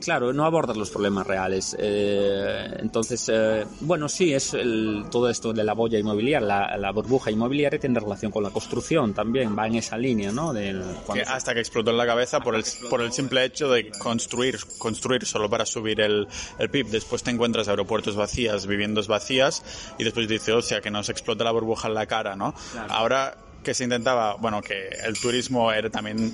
claro, 0.00 0.32
no 0.32 0.44
abordas 0.44 0.76
los 0.76 0.90
problemas 0.90 1.26
reales. 1.26 1.76
Eh, 1.78 2.66
entonces, 2.78 3.30
eh, 3.32 3.64
bueno, 3.80 4.08
sí, 4.08 4.32
es 4.32 4.54
el, 4.54 5.04
todo 5.10 5.28
esto 5.28 5.52
de 5.52 5.64
la 5.64 5.72
boya 5.74 5.98
inmobiliaria, 5.98 6.46
la, 6.46 6.76
la, 6.76 6.90
burbuja 6.90 7.30
inmobiliaria 7.30 7.78
tiene 7.78 8.00
relación 8.00 8.32
con 8.32 8.42
la 8.42 8.50
construcción 8.50 9.14
también, 9.14 9.56
va 9.56 9.66
en 9.66 9.76
esa 9.76 9.96
línea, 9.96 10.32
¿no? 10.32 10.52
Del, 10.52 10.82
que 11.12 11.22
hasta 11.22 11.54
que 11.54 11.60
explotó 11.60 11.90
en 11.90 11.96
la 11.96 12.06
cabeza 12.06 12.40
por 12.40 12.54
el, 12.54 12.64
por 12.90 13.02
el 13.02 13.12
simple 13.12 13.44
hecho 13.44 13.70
de 13.70 13.90
construir, 13.90 14.58
construir 14.78 15.26
solo 15.26 15.48
para 15.48 15.66
subir 15.66 16.00
el, 16.00 16.26
el 16.58 16.70
PIB. 16.70 16.88
Después 16.88 17.22
te 17.22 17.30
encuentras 17.30 17.68
aeropuertos 17.68 18.16
vacías, 18.16 18.66
viviendas 18.66 19.06
vacías, 19.06 19.62
y 19.98 20.04
después 20.04 20.28
dices, 20.28 20.54
o 20.54 20.62
sea, 20.62 20.80
que 20.80 20.90
nos 20.90 21.08
explota 21.08 21.44
la 21.44 21.52
burbuja 21.52 21.88
en 21.88 21.94
la 21.94 22.06
cara, 22.06 22.36
¿no? 22.36 22.54
Claro. 22.72 22.92
Ahora 22.92 23.36
que 23.64 23.74
se 23.74 23.84
intentaba, 23.84 24.34
bueno, 24.34 24.62
que 24.62 24.88
el 25.04 25.18
turismo 25.18 25.72
era 25.72 25.90
también 25.90 26.32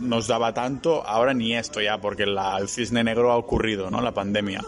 nos 0.00 0.26
daba 0.26 0.52
tanto, 0.52 1.06
ahora 1.06 1.34
ni 1.34 1.54
esto 1.54 1.80
ya, 1.80 1.98
porque 2.00 2.24
el 2.24 2.68
cisne 2.68 3.04
negro 3.04 3.32
ha 3.32 3.36
ocurrido, 3.36 3.90
¿no? 3.90 4.00
La 4.00 4.12
pandemia. 4.12 4.62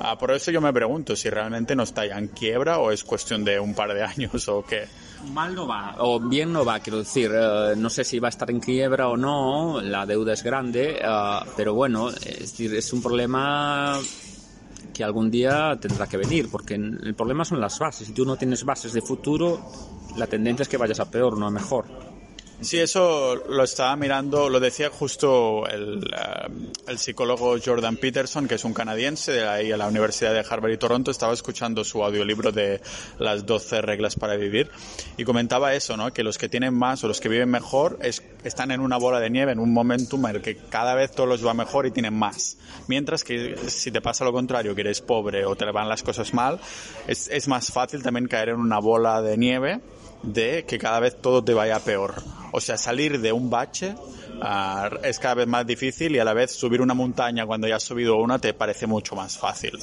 Ah, 0.00 0.18
por 0.18 0.30
eso 0.32 0.50
yo 0.50 0.60
me 0.60 0.72
pregunto 0.72 1.16
si 1.16 1.30
realmente 1.30 1.74
no 1.74 1.84
está 1.84 2.06
ya 2.06 2.18
en 2.18 2.28
quiebra 2.28 2.78
o 2.78 2.90
es 2.90 3.02
cuestión 3.02 3.44
de 3.44 3.58
un 3.58 3.74
par 3.74 3.94
de 3.94 4.02
años 4.04 4.48
o 4.48 4.62
qué. 4.62 4.86
Mal 5.32 5.54
no 5.54 5.66
va, 5.66 5.96
o 5.98 6.20
bien 6.20 6.52
no 6.52 6.64
va, 6.64 6.80
quiero 6.80 6.98
decir, 6.98 7.30
eh, 7.34 7.74
no 7.76 7.88
sé 7.88 8.04
si 8.04 8.18
va 8.18 8.28
a 8.28 8.30
estar 8.30 8.50
en 8.50 8.60
quiebra 8.60 9.08
o 9.08 9.16
no, 9.16 9.80
la 9.80 10.04
deuda 10.04 10.34
es 10.34 10.42
grande, 10.42 10.98
eh, 11.00 11.38
pero 11.56 11.74
bueno, 11.74 12.10
es 12.10 12.38
decir, 12.38 12.74
es 12.74 12.92
un 12.92 13.02
problema 13.02 13.98
que 14.92 15.02
algún 15.02 15.30
día 15.30 15.76
tendrá 15.80 16.06
que 16.06 16.16
venir, 16.16 16.48
porque 16.50 16.74
el 16.74 17.14
problema 17.14 17.44
son 17.44 17.60
las 17.60 17.78
bases. 17.78 18.06
Si 18.06 18.12
tú 18.12 18.24
no 18.24 18.36
tienes 18.36 18.64
bases 18.64 18.92
de 18.92 19.02
futuro, 19.02 19.60
la 20.16 20.26
tendencia 20.26 20.62
es 20.62 20.68
que 20.68 20.76
vayas 20.76 21.00
a 21.00 21.10
peor, 21.10 21.36
no 21.36 21.46
a 21.46 21.50
mejor. 21.50 21.86
Sí, 22.58 22.78
eso 22.78 23.36
lo 23.36 23.62
estaba 23.64 23.94
mirando, 23.96 24.48
lo 24.48 24.60
decía 24.60 24.88
justo 24.88 25.66
el, 25.66 25.98
uh, 25.98 26.90
el, 26.90 26.98
psicólogo 26.98 27.56
Jordan 27.62 27.98
Peterson, 27.98 28.48
que 28.48 28.54
es 28.54 28.64
un 28.64 28.72
canadiense 28.72 29.32
de 29.32 29.46
ahí 29.46 29.72
a 29.72 29.76
la 29.76 29.86
Universidad 29.86 30.32
de 30.32 30.40
Harvard 30.40 30.72
y 30.72 30.78
Toronto, 30.78 31.10
estaba 31.10 31.34
escuchando 31.34 31.84
su 31.84 32.02
audiolibro 32.02 32.52
de 32.52 32.80
las 33.18 33.44
12 33.44 33.82
reglas 33.82 34.16
para 34.16 34.36
vivir 34.36 34.70
y 35.18 35.24
comentaba 35.24 35.74
eso, 35.74 35.98
¿no? 35.98 36.14
que 36.14 36.22
los 36.22 36.38
que 36.38 36.48
tienen 36.48 36.72
más 36.72 37.04
o 37.04 37.08
los 37.08 37.20
que 37.20 37.28
viven 37.28 37.50
mejor 37.50 37.98
es, 38.00 38.22
están 38.42 38.70
en 38.70 38.80
una 38.80 38.96
bola 38.96 39.20
de 39.20 39.28
nieve, 39.28 39.52
en 39.52 39.58
un 39.58 39.74
momentum 39.74 40.24
en 40.24 40.36
el 40.36 40.42
que 40.42 40.56
cada 40.56 40.94
vez 40.94 41.12
todo 41.12 41.26
los 41.26 41.46
va 41.46 41.52
mejor 41.52 41.84
y 41.84 41.90
tienen 41.90 42.14
más. 42.14 42.56
Mientras 42.88 43.22
que 43.22 43.56
si 43.68 43.90
te 43.90 44.00
pasa 44.00 44.24
lo 44.24 44.32
contrario, 44.32 44.74
que 44.74 44.80
eres 44.80 45.02
pobre 45.02 45.44
o 45.44 45.56
te 45.56 45.66
van 45.66 45.90
las 45.90 46.02
cosas 46.02 46.32
mal, 46.32 46.58
es 47.06 47.48
más 47.48 47.70
fácil 47.70 48.02
también 48.02 48.28
caer 48.28 48.48
en 48.48 48.60
una 48.60 48.78
bola 48.78 49.20
de 49.20 49.36
nieve 49.36 49.82
de 50.22 50.64
que 50.64 50.78
cada 50.78 51.00
vez 51.00 51.16
todo 51.20 51.42
te 51.42 51.54
vaya 51.54 51.78
peor. 51.80 52.14
O 52.52 52.60
sea, 52.60 52.76
salir 52.76 53.20
de 53.20 53.32
un 53.32 53.50
bache 53.50 53.94
uh, 54.42 54.96
es 55.02 55.18
cada 55.18 55.34
vez 55.34 55.46
más 55.46 55.66
difícil 55.66 56.14
y 56.16 56.18
a 56.18 56.24
la 56.24 56.34
vez 56.34 56.52
subir 56.52 56.80
una 56.80 56.94
montaña 56.94 57.46
cuando 57.46 57.66
ya 57.66 57.76
has 57.76 57.82
subido 57.82 58.16
una 58.16 58.38
te 58.38 58.54
parece 58.54 58.86
mucho 58.86 59.14
más 59.14 59.38
fácil. 59.38 59.78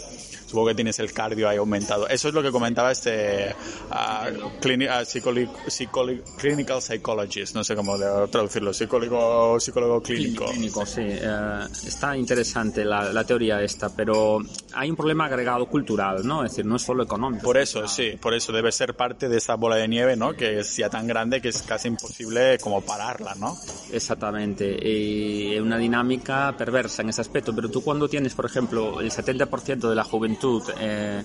Supongo 0.47 0.67
que 0.67 0.75
tienes 0.75 0.99
el 0.99 1.11
cardio 1.11 1.49
ahí 1.49 1.57
aumentado. 1.57 2.07
Eso 2.07 2.27
es 2.27 2.33
lo 2.33 2.43
que 2.43 2.51
comentaba 2.51 2.91
este 2.91 3.55
uh, 3.89 4.59
clini 4.61 4.85
uh, 4.85 5.03
psicoli 5.03 5.49
psicoli 5.67 6.21
clinical 6.37 6.81
psychologist, 6.81 7.55
no 7.55 7.63
sé 7.63 7.75
cómo 7.75 7.97
traducirlo, 7.97 8.73
psicólogo, 8.73 9.59
psicólogo 9.59 10.01
clínico. 10.01 10.45
Clínico, 10.45 10.85
sí. 10.85 11.01
Uh, 11.01 11.65
está 11.87 12.15
interesante 12.15 12.85
la, 12.85 13.11
la, 13.11 13.23
teoría 13.23 13.61
esta, 13.61 13.89
pero 13.89 14.39
hay 14.73 14.89
un 14.89 14.95
problema 14.95 15.25
agregado 15.25 15.65
cultural, 15.65 16.25
¿no? 16.25 16.43
Es 16.43 16.51
decir, 16.51 16.65
no 16.65 16.75
es 16.75 16.83
solo 16.83 17.03
económico. 17.03 17.43
Por 17.43 17.57
eso, 17.57 17.87
sí, 17.87 18.17
por 18.21 18.33
eso 18.33 18.51
debe 18.51 18.71
ser 18.71 18.95
parte 18.95 19.29
de 19.29 19.37
esa 19.37 19.55
bola 19.55 19.77
de 19.77 19.87
nieve, 19.87 20.15
¿no? 20.15 20.33
Que 20.33 20.59
es 20.59 20.77
ya 20.77 20.89
tan 20.89 21.07
grande 21.07 21.41
que 21.41 21.49
es 21.49 21.63
casi 21.63 21.87
imposible 21.87 22.59
como 22.59 22.81
pararla, 22.81 23.33
¿no? 23.35 23.57
Exactamente. 23.91 24.42
Y 24.51 25.57
una 25.59 25.77
dinámica 25.77 26.55
perversa 26.57 27.01
en 27.01 27.09
ese 27.09 27.21
aspecto, 27.21 27.53
pero 27.55 27.69
tú 27.69 27.81
cuando 27.81 28.07
tienes, 28.07 28.33
por 28.35 28.45
ejemplo, 28.45 28.99
el 28.99 29.11
70% 29.11 29.89
de 29.89 29.95
la 29.95 30.03
juventud 30.03 30.63
eh, 30.79 31.23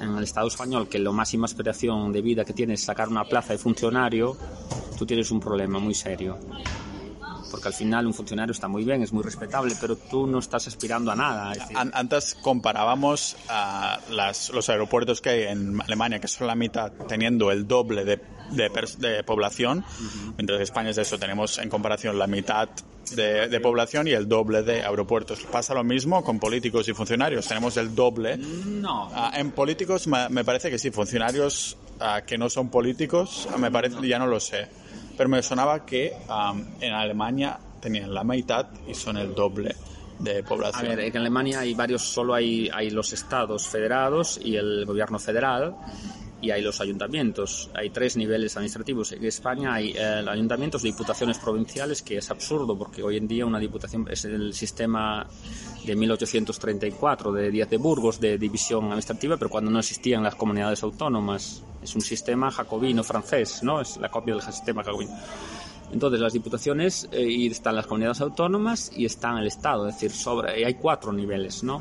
en 0.00 0.16
el 0.16 0.24
Estado 0.24 0.48
español 0.48 0.88
que 0.88 0.98
la 0.98 1.10
máxima 1.10 1.46
aspiración 1.46 2.12
de 2.12 2.22
vida 2.22 2.44
que 2.44 2.52
tienes 2.52 2.80
es 2.80 2.86
sacar 2.86 3.08
una 3.08 3.24
plaza 3.24 3.52
de 3.52 3.58
funcionario, 3.58 4.36
tú 4.98 5.06
tienes 5.06 5.30
un 5.30 5.40
problema 5.40 5.78
muy 5.78 5.94
serio. 5.94 6.38
Porque 7.50 7.68
al 7.68 7.74
final 7.74 8.06
un 8.06 8.14
funcionario 8.14 8.52
está 8.52 8.66
muy 8.66 8.84
bien, 8.84 9.02
es 9.02 9.12
muy 9.12 9.22
respetable, 9.22 9.74
pero 9.80 9.96
tú 9.96 10.26
no 10.26 10.40
estás 10.40 10.66
aspirando 10.66 11.12
a 11.12 11.16
nada. 11.16 11.52
Es 11.52 11.60
decir... 11.60 11.76
Antes 11.92 12.34
comparábamos 12.34 13.36
a 13.48 14.00
las, 14.10 14.50
los 14.50 14.68
aeropuertos 14.68 15.20
que 15.20 15.30
hay 15.30 15.42
en 15.44 15.80
Alemania, 15.80 16.18
que 16.18 16.28
son 16.28 16.48
la 16.48 16.56
mitad, 16.56 16.92
teniendo 17.08 17.52
el 17.52 17.66
doble 17.66 18.04
de, 18.04 18.20
de, 18.50 18.70
de 18.98 19.24
población, 19.24 19.78
uh 19.78 19.82
-huh. 19.82 20.34
mientras 20.36 20.56
en 20.56 20.62
España 20.62 20.90
es 20.90 20.98
eso, 20.98 21.18
tenemos 21.18 21.58
en 21.58 21.68
comparación 21.68 22.18
la 22.18 22.26
mitad 22.26 22.68
de, 23.14 23.48
de, 23.48 23.60
población 23.60 24.08
y 24.08 24.12
el 24.12 24.28
doble 24.28 24.62
de 24.62 24.82
aeropuertos. 24.82 25.40
¿Pasa 25.50 25.74
lo 25.74 25.84
mismo 25.84 26.24
con 26.24 26.38
políticos 26.38 26.88
y 26.88 26.92
funcionarios? 26.92 27.46
Tenemos 27.46 27.76
el 27.76 27.94
doble. 27.94 28.36
No. 28.36 29.08
Uh, 29.08 29.34
en 29.34 29.52
políticos 29.52 30.06
me, 30.06 30.28
me, 30.28 30.44
parece 30.44 30.70
que 30.70 30.78
sí, 30.78 30.90
funcionarios 30.90 31.76
uh, 32.00 32.24
que 32.26 32.36
no 32.36 32.48
son 32.48 32.68
políticos, 32.68 33.48
me 33.58 33.70
parece, 33.70 33.96
ya 34.06 34.18
no 34.18 34.26
lo 34.26 34.40
sé. 34.40 34.68
Pero 35.16 35.28
me 35.28 35.42
sonaba 35.42 35.86
que 35.86 36.12
um, 36.28 36.64
en 36.80 36.92
Alemania 36.92 37.58
tenían 37.80 38.12
la 38.12 38.24
mitad 38.24 38.66
y 38.86 38.94
son 38.94 39.16
el 39.16 39.34
doble 39.34 39.74
de 40.18 40.42
población. 40.42 40.86
A 40.86 40.88
ver, 40.88 41.00
en 41.00 41.16
Alemania 41.16 41.60
hay 41.60 41.74
varios, 41.74 42.02
solo 42.02 42.34
hay, 42.34 42.68
hay 42.72 42.90
los 42.90 43.12
estados 43.12 43.66
federados 43.66 44.40
y 44.42 44.56
el 44.56 44.84
gobierno 44.84 45.18
federal 45.18 45.74
y 46.40 46.50
hay 46.50 46.62
los 46.62 46.80
ayuntamientos. 46.80 47.70
Hay 47.74 47.90
tres 47.90 48.16
niveles 48.16 48.56
administrativos. 48.56 49.12
En 49.12 49.24
España 49.24 49.74
hay 49.74 49.92
eh, 49.96 50.24
ayuntamientos, 50.28 50.82
diputaciones 50.82 51.38
provinciales, 51.38 52.02
que 52.02 52.18
es 52.18 52.30
absurdo 52.30 52.76
porque 52.76 53.02
hoy 53.02 53.16
en 53.16 53.26
día 53.26 53.46
una 53.46 53.58
diputación 53.58 54.06
es 54.10 54.24
el 54.24 54.52
sistema 54.52 55.26
de 55.84 55.96
1834 55.96 57.32
de 57.32 57.50
Díaz 57.50 57.70
de 57.70 57.76
Burgos 57.76 58.20
de 58.20 58.38
división 58.38 58.86
administrativa, 58.86 59.36
pero 59.36 59.50
cuando 59.50 59.70
no 59.70 59.78
existían 59.78 60.22
las 60.22 60.34
comunidades 60.34 60.82
autónomas. 60.82 61.62
Es 61.82 61.94
un 61.94 62.00
sistema 62.00 62.50
jacobino 62.50 63.04
francés, 63.04 63.62
¿no? 63.62 63.80
Es 63.80 63.96
la 63.98 64.10
copia 64.10 64.34
del 64.34 64.42
sistema 64.42 64.82
jacobino. 64.82 65.12
Entonces, 65.92 66.20
las 66.20 66.32
diputaciones 66.32 67.08
eh, 67.12 67.22
y 67.22 67.46
están 67.46 67.76
las 67.76 67.86
comunidades 67.86 68.20
autónomas 68.20 68.90
y 68.94 69.04
están 69.04 69.38
el 69.38 69.46
Estado, 69.46 69.88
es 69.88 69.94
decir, 69.94 70.10
sobre, 70.10 70.64
hay 70.64 70.74
cuatro 70.74 71.12
niveles, 71.12 71.62
¿no? 71.62 71.80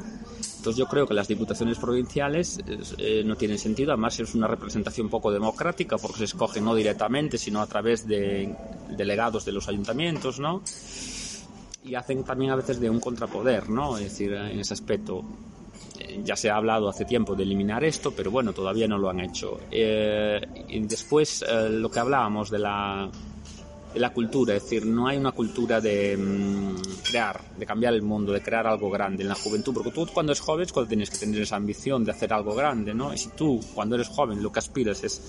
Entonces, 0.65 0.79
yo 0.79 0.87
creo 0.87 1.05
que 1.05 1.13
las 1.13 1.27
diputaciones 1.27 1.77
provinciales 1.77 2.59
eh, 2.97 3.21
no 3.23 3.35
tienen 3.35 3.59
sentido, 3.59 3.91
además 3.91 4.19
es 4.19 4.33
una 4.33 4.47
representación 4.47 5.09
poco 5.09 5.31
democrática 5.31 5.95
porque 5.99 6.17
se 6.17 6.23
escoge 6.23 6.59
no 6.59 6.73
directamente, 6.73 7.37
sino 7.37 7.61
a 7.61 7.67
través 7.67 8.07
de 8.07 8.51
delegados 8.97 9.45
de 9.45 9.51
los 9.51 9.67
ayuntamientos, 9.67 10.39
¿no? 10.39 10.63
Y 11.83 11.93
hacen 11.93 12.23
también 12.23 12.49
a 12.49 12.55
veces 12.55 12.79
de 12.79 12.89
un 12.89 12.99
contrapoder, 12.99 13.69
¿no? 13.69 13.95
Es 13.99 14.05
decir, 14.05 14.33
en 14.33 14.59
ese 14.59 14.73
aspecto 14.73 15.23
eh, 15.99 16.21
ya 16.23 16.35
se 16.35 16.49
ha 16.49 16.55
hablado 16.55 16.89
hace 16.89 17.05
tiempo 17.05 17.35
de 17.35 17.43
eliminar 17.43 17.83
esto, 17.83 18.09
pero 18.09 18.31
bueno, 18.31 18.51
todavía 18.51 18.87
no 18.87 18.97
lo 18.97 19.07
han 19.07 19.19
hecho. 19.19 19.59
Eh, 19.69 20.41
después, 20.81 21.45
eh, 21.47 21.69
lo 21.69 21.91
que 21.91 21.99
hablábamos 21.99 22.49
de 22.49 22.57
la 22.57 23.07
la 23.95 24.11
cultura, 24.11 24.55
es 24.55 24.63
decir, 24.63 24.85
no 24.85 25.07
hay 25.07 25.17
una 25.17 25.31
cultura 25.31 25.81
de 25.81 26.17
mmm, 26.17 26.75
crear, 27.09 27.41
de 27.57 27.65
cambiar 27.65 27.93
el 27.93 28.01
mundo, 28.01 28.31
de 28.31 28.41
crear 28.41 28.67
algo 28.67 28.89
grande 28.89 29.23
en 29.23 29.29
la 29.29 29.35
juventud, 29.35 29.73
porque 29.73 29.91
tú 29.91 30.07
cuando 30.13 30.31
eres 30.31 30.41
joven 30.41 30.63
es 30.63 30.71
cuando 30.71 30.89
tienes 30.89 31.09
que 31.09 31.17
tener 31.17 31.41
esa 31.41 31.55
ambición 31.55 32.03
de 32.03 32.11
hacer 32.11 32.33
algo 32.33 32.53
grande, 32.55 32.93
¿no? 32.93 33.13
Y 33.13 33.17
si 33.17 33.29
tú 33.29 33.59
cuando 33.73 33.95
eres 33.95 34.07
joven 34.07 34.41
lo 34.41 34.51
que 34.51 34.59
aspiras 34.59 35.03
es 35.03 35.21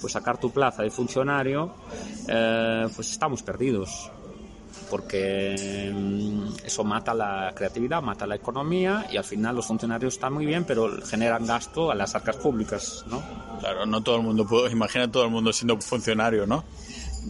pues 0.00 0.12
sacar 0.12 0.38
tu 0.38 0.50
plaza 0.50 0.82
de 0.82 0.90
funcionario, 0.90 1.74
eh, 2.28 2.86
pues 2.94 3.10
estamos 3.10 3.42
perdidos 3.42 4.10
porque 4.90 5.92
mm, 5.92 6.66
eso 6.66 6.84
mata 6.84 7.14
la 7.14 7.52
creatividad, 7.54 8.02
mata 8.02 8.26
la 8.26 8.36
economía 8.36 9.06
y 9.10 9.16
al 9.16 9.24
final 9.24 9.56
los 9.56 9.66
funcionarios 9.66 10.14
están 10.14 10.32
muy 10.32 10.46
bien, 10.46 10.64
pero 10.64 11.00
generan 11.04 11.46
gasto 11.46 11.90
a 11.90 11.94
las 11.94 12.14
arcas 12.14 12.36
públicas, 12.36 13.04
¿no? 13.08 13.22
Claro, 13.60 13.86
no 13.86 14.02
todo 14.02 14.16
el 14.16 14.22
mundo 14.22 14.46
puede, 14.46 14.70
imagina 14.70 15.10
todo 15.10 15.24
el 15.24 15.30
mundo 15.30 15.52
siendo 15.52 15.80
funcionario, 15.80 16.46
¿no? 16.46 16.64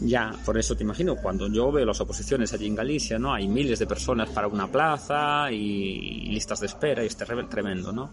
Ya, 0.01 0.35
por 0.45 0.59
eso 0.59 0.77
te 0.77 0.83
imagino, 0.83 1.17
cuando 1.17 1.49
yo 1.49 1.71
veo 1.71 1.87
las 1.87 2.01
oposiciones 2.01 2.53
allí 2.53 2.67
en 2.67 2.75
Galicia, 2.75 3.19
¿no? 3.19 3.33
Hay 3.33 3.47
miles 3.47 3.79
de 3.79 3.87
personas 3.87 4.29
para 4.31 4.49
una 4.49 4.67
plaza 4.67 5.51
y 5.51 6.29
listas 6.31 6.61
de 6.61 6.67
espera 6.67 7.03
y 7.05 7.07
es 7.07 7.17
tremendo, 7.17 7.93
¿no? 7.93 8.11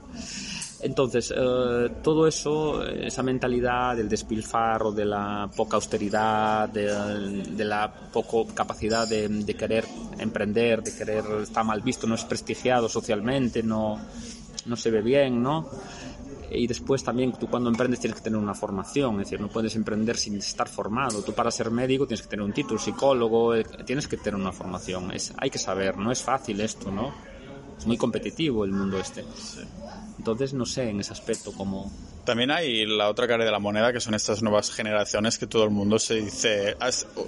Entonces, 0.81 1.31
eh, 1.35 1.89
todo 2.01 2.27
eso, 2.27 2.83
esa 2.83 3.21
mentalidad 3.21 3.95
del 3.95 4.09
despilfarro, 4.09 4.91
de 4.91 5.05
la 5.05 5.49
poca 5.55 5.75
austeridad, 5.75 6.69
de, 6.69 7.65
la 7.65 7.91
poca 8.11 8.53
capacidad 8.53 9.07
de, 9.07 9.27
de, 9.27 9.53
querer 9.53 9.85
emprender, 10.17 10.81
de 10.81 10.95
querer, 10.95 11.23
está 11.43 11.63
mal 11.63 11.81
visto, 11.81 12.07
no 12.07 12.15
es 12.15 12.23
prestigiado 12.23 12.89
socialmente, 12.89 13.61
no, 13.61 13.99
no 14.65 14.75
se 14.75 14.91
ve 14.91 15.01
bien, 15.01 15.41
¿no? 15.41 15.69
Y 16.53 16.67
después 16.67 17.03
también 17.03 17.31
tú 17.33 17.47
cuando 17.47 17.69
emprendes 17.69 17.99
tienes 17.99 18.17
que 18.17 18.23
tener 18.23 18.39
una 18.39 18.53
formación, 18.53 19.13
es 19.15 19.27
decir, 19.27 19.39
no 19.39 19.47
puedes 19.47 19.75
emprender 19.75 20.17
sin 20.17 20.37
estar 20.37 20.67
formado. 20.67 21.23
Tú 21.23 21.33
para 21.33 21.49
ser 21.49 21.71
médico 21.71 22.05
tienes 22.05 22.23
que 22.23 22.29
tener 22.29 22.45
un 22.45 22.51
título, 22.51 22.79
psicólogo, 22.79 23.55
eh, 23.55 23.65
tienes 23.85 24.07
que 24.07 24.17
tener 24.17 24.35
una 24.35 24.51
formación. 24.51 25.11
Es, 25.11 25.33
hay 25.37 25.49
que 25.49 25.57
saber, 25.57 25.97
no 25.97 26.11
es 26.11 26.21
fácil 26.21 26.59
esto, 26.59 26.91
¿no? 26.91 27.13
Es 27.77 27.87
muy 27.87 27.97
competitivo 27.97 28.65
el 28.65 28.71
mundo 28.71 28.99
este. 28.99 29.23
Entonces 30.17 30.53
no 30.53 30.65
sé 30.65 30.89
en 30.89 30.99
ese 30.99 31.13
aspecto 31.13 31.53
cómo, 31.53 31.91
También 32.25 32.51
hay 32.51 32.85
la 32.85 33.09
otra 33.09 33.27
cara 33.27 33.43
de 33.43 33.51
la 33.51 33.59
moneda, 33.59 33.91
que 33.91 33.99
son 33.99 34.13
estas 34.13 34.43
nuevas 34.43 34.71
generaciones 34.71 35.37
que 35.37 35.47
todo 35.47 35.63
el 35.63 35.71
mundo 35.71 35.97
se 35.97 36.15
dice, 36.15 36.77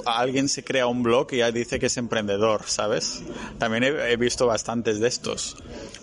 alguien 0.06 0.48
se 0.48 0.64
crea 0.64 0.88
un 0.88 1.02
blog 1.02 1.28
y 1.32 1.38
ya 1.38 1.52
dice 1.52 1.80
que 1.80 1.88
es 1.88 1.98
emprendedor, 1.98 2.64
¿sabes? 2.66 3.24
También 3.58 3.84
he, 3.84 4.16
visto 4.18 4.46
bastantes 4.46 5.00
de 5.00 5.08
estos. 5.08 5.58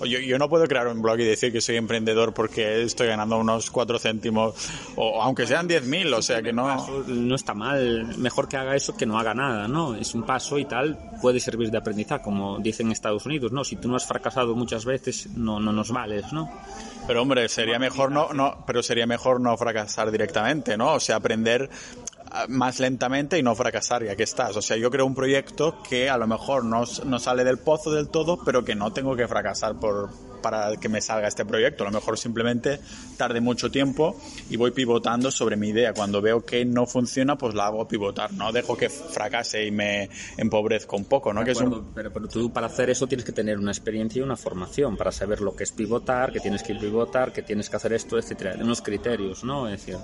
Yo, 0.04 0.38
no 0.38 0.48
puedo 0.48 0.66
crear 0.66 0.88
un 0.88 1.02
blog 1.02 1.20
y 1.20 1.24
decir 1.24 1.52
que 1.52 1.60
soy 1.60 1.76
emprendedor 1.76 2.34
porque 2.34 2.82
estoy 2.82 3.06
ganando 3.06 3.38
unos 3.38 3.70
4 3.70 3.98
céntimos, 3.98 4.54
o 4.96 5.22
aunque 5.22 5.46
sean 5.46 5.68
10.000, 5.68 6.14
o 6.14 6.22
sea 6.22 6.42
que 6.42 6.52
no... 6.52 7.04
No 7.06 7.34
está 7.34 7.54
mal, 7.54 8.16
mejor 8.18 8.48
que 8.48 8.56
haga 8.56 8.74
eso 8.74 8.96
que 8.96 9.06
no 9.06 9.18
haga 9.18 9.34
nada, 9.34 9.68
¿no? 9.68 9.94
Es 9.94 10.14
un 10.14 10.24
paso 10.24 10.58
y 10.58 10.64
tal, 10.64 10.98
puede 11.22 11.38
servir 11.38 11.70
de 11.70 11.78
aprendizaje, 11.78 12.22
como 12.22 12.58
dicen 12.58 12.86
en 12.86 12.92
Estados 12.92 13.24
Unidos, 13.26 13.52
¿no? 13.52 13.62
Si 13.62 13.76
tú 13.76 13.88
no 13.88 13.96
has 13.96 14.06
fracasado 14.06 14.54
muchas 14.54 14.84
veces, 14.84 15.28
no, 15.36 15.60
no 15.60 15.72
nos 15.72 15.92
vales, 15.92 16.32
¿no? 16.32 16.50
Pero 17.10 17.22
hombre, 17.22 17.48
sería 17.48 17.80
mejor 17.80 18.12
no, 18.12 18.32
no, 18.32 18.62
pero 18.64 18.84
sería 18.84 19.04
mejor 19.04 19.40
no 19.40 19.56
fracasar 19.56 20.12
directamente, 20.12 20.76
¿no? 20.76 20.94
O 20.94 21.00
sea, 21.00 21.16
aprender 21.16 21.68
más 22.48 22.80
lentamente 22.80 23.38
y 23.38 23.42
no 23.42 23.54
fracasar 23.54 24.04
ya 24.04 24.16
que 24.16 24.22
estás. 24.22 24.56
O 24.56 24.62
sea, 24.62 24.76
yo 24.76 24.90
creo 24.90 25.06
un 25.06 25.14
proyecto 25.14 25.82
que 25.88 26.08
a 26.08 26.18
lo 26.18 26.26
mejor 26.26 26.64
no, 26.64 26.84
no 27.04 27.18
sale 27.18 27.44
del 27.44 27.58
pozo 27.58 27.90
del 27.92 28.08
todo, 28.08 28.42
pero 28.44 28.64
que 28.64 28.74
no 28.74 28.92
tengo 28.92 29.16
que 29.16 29.26
fracasar 29.26 29.78
por, 29.78 30.10
para 30.40 30.76
que 30.76 30.88
me 30.88 31.00
salga 31.00 31.28
este 31.28 31.44
proyecto. 31.44 31.84
A 31.84 31.86
lo 31.90 31.92
mejor 31.92 32.18
simplemente 32.18 32.80
tarde 33.16 33.40
mucho 33.40 33.70
tiempo 33.70 34.16
y 34.48 34.56
voy 34.56 34.70
pivotando 34.70 35.30
sobre 35.30 35.56
mi 35.56 35.68
idea. 35.68 35.92
Cuando 35.92 36.20
veo 36.20 36.44
que 36.44 36.64
no 36.64 36.86
funciona, 36.86 37.36
pues 37.36 37.54
la 37.54 37.66
hago 37.66 37.86
pivotar. 37.86 38.32
No 38.32 38.52
dejo 38.52 38.76
que 38.76 38.88
fracase 38.88 39.66
y 39.66 39.70
me 39.70 40.08
empobrezca 40.36 40.96
un 40.96 41.04
poco, 41.04 41.32
¿no? 41.32 41.44
que 41.44 41.52
es 41.52 41.60
un... 41.60 41.92
pero, 41.94 42.12
pero, 42.12 42.28
tú 42.28 42.52
para 42.52 42.66
hacer 42.66 42.90
eso 42.90 43.06
tienes 43.06 43.24
que 43.24 43.32
tener 43.32 43.58
una 43.58 43.70
experiencia 43.70 44.20
y 44.20 44.22
una 44.22 44.36
formación 44.36 44.96
para 44.96 45.12
saber 45.12 45.40
lo 45.40 45.54
que 45.54 45.64
es 45.64 45.72
pivotar, 45.72 46.32
que 46.32 46.40
tienes 46.40 46.62
que 46.62 46.74
pivotar, 46.74 47.32
que 47.32 47.42
tienes 47.42 47.68
que 47.68 47.76
hacer 47.76 47.92
esto, 47.92 48.18
etcétera. 48.18 48.56
Unos 48.60 48.82
criterios, 48.82 49.44
¿no? 49.44 49.68
Es 49.68 49.84
decir, 49.84 49.96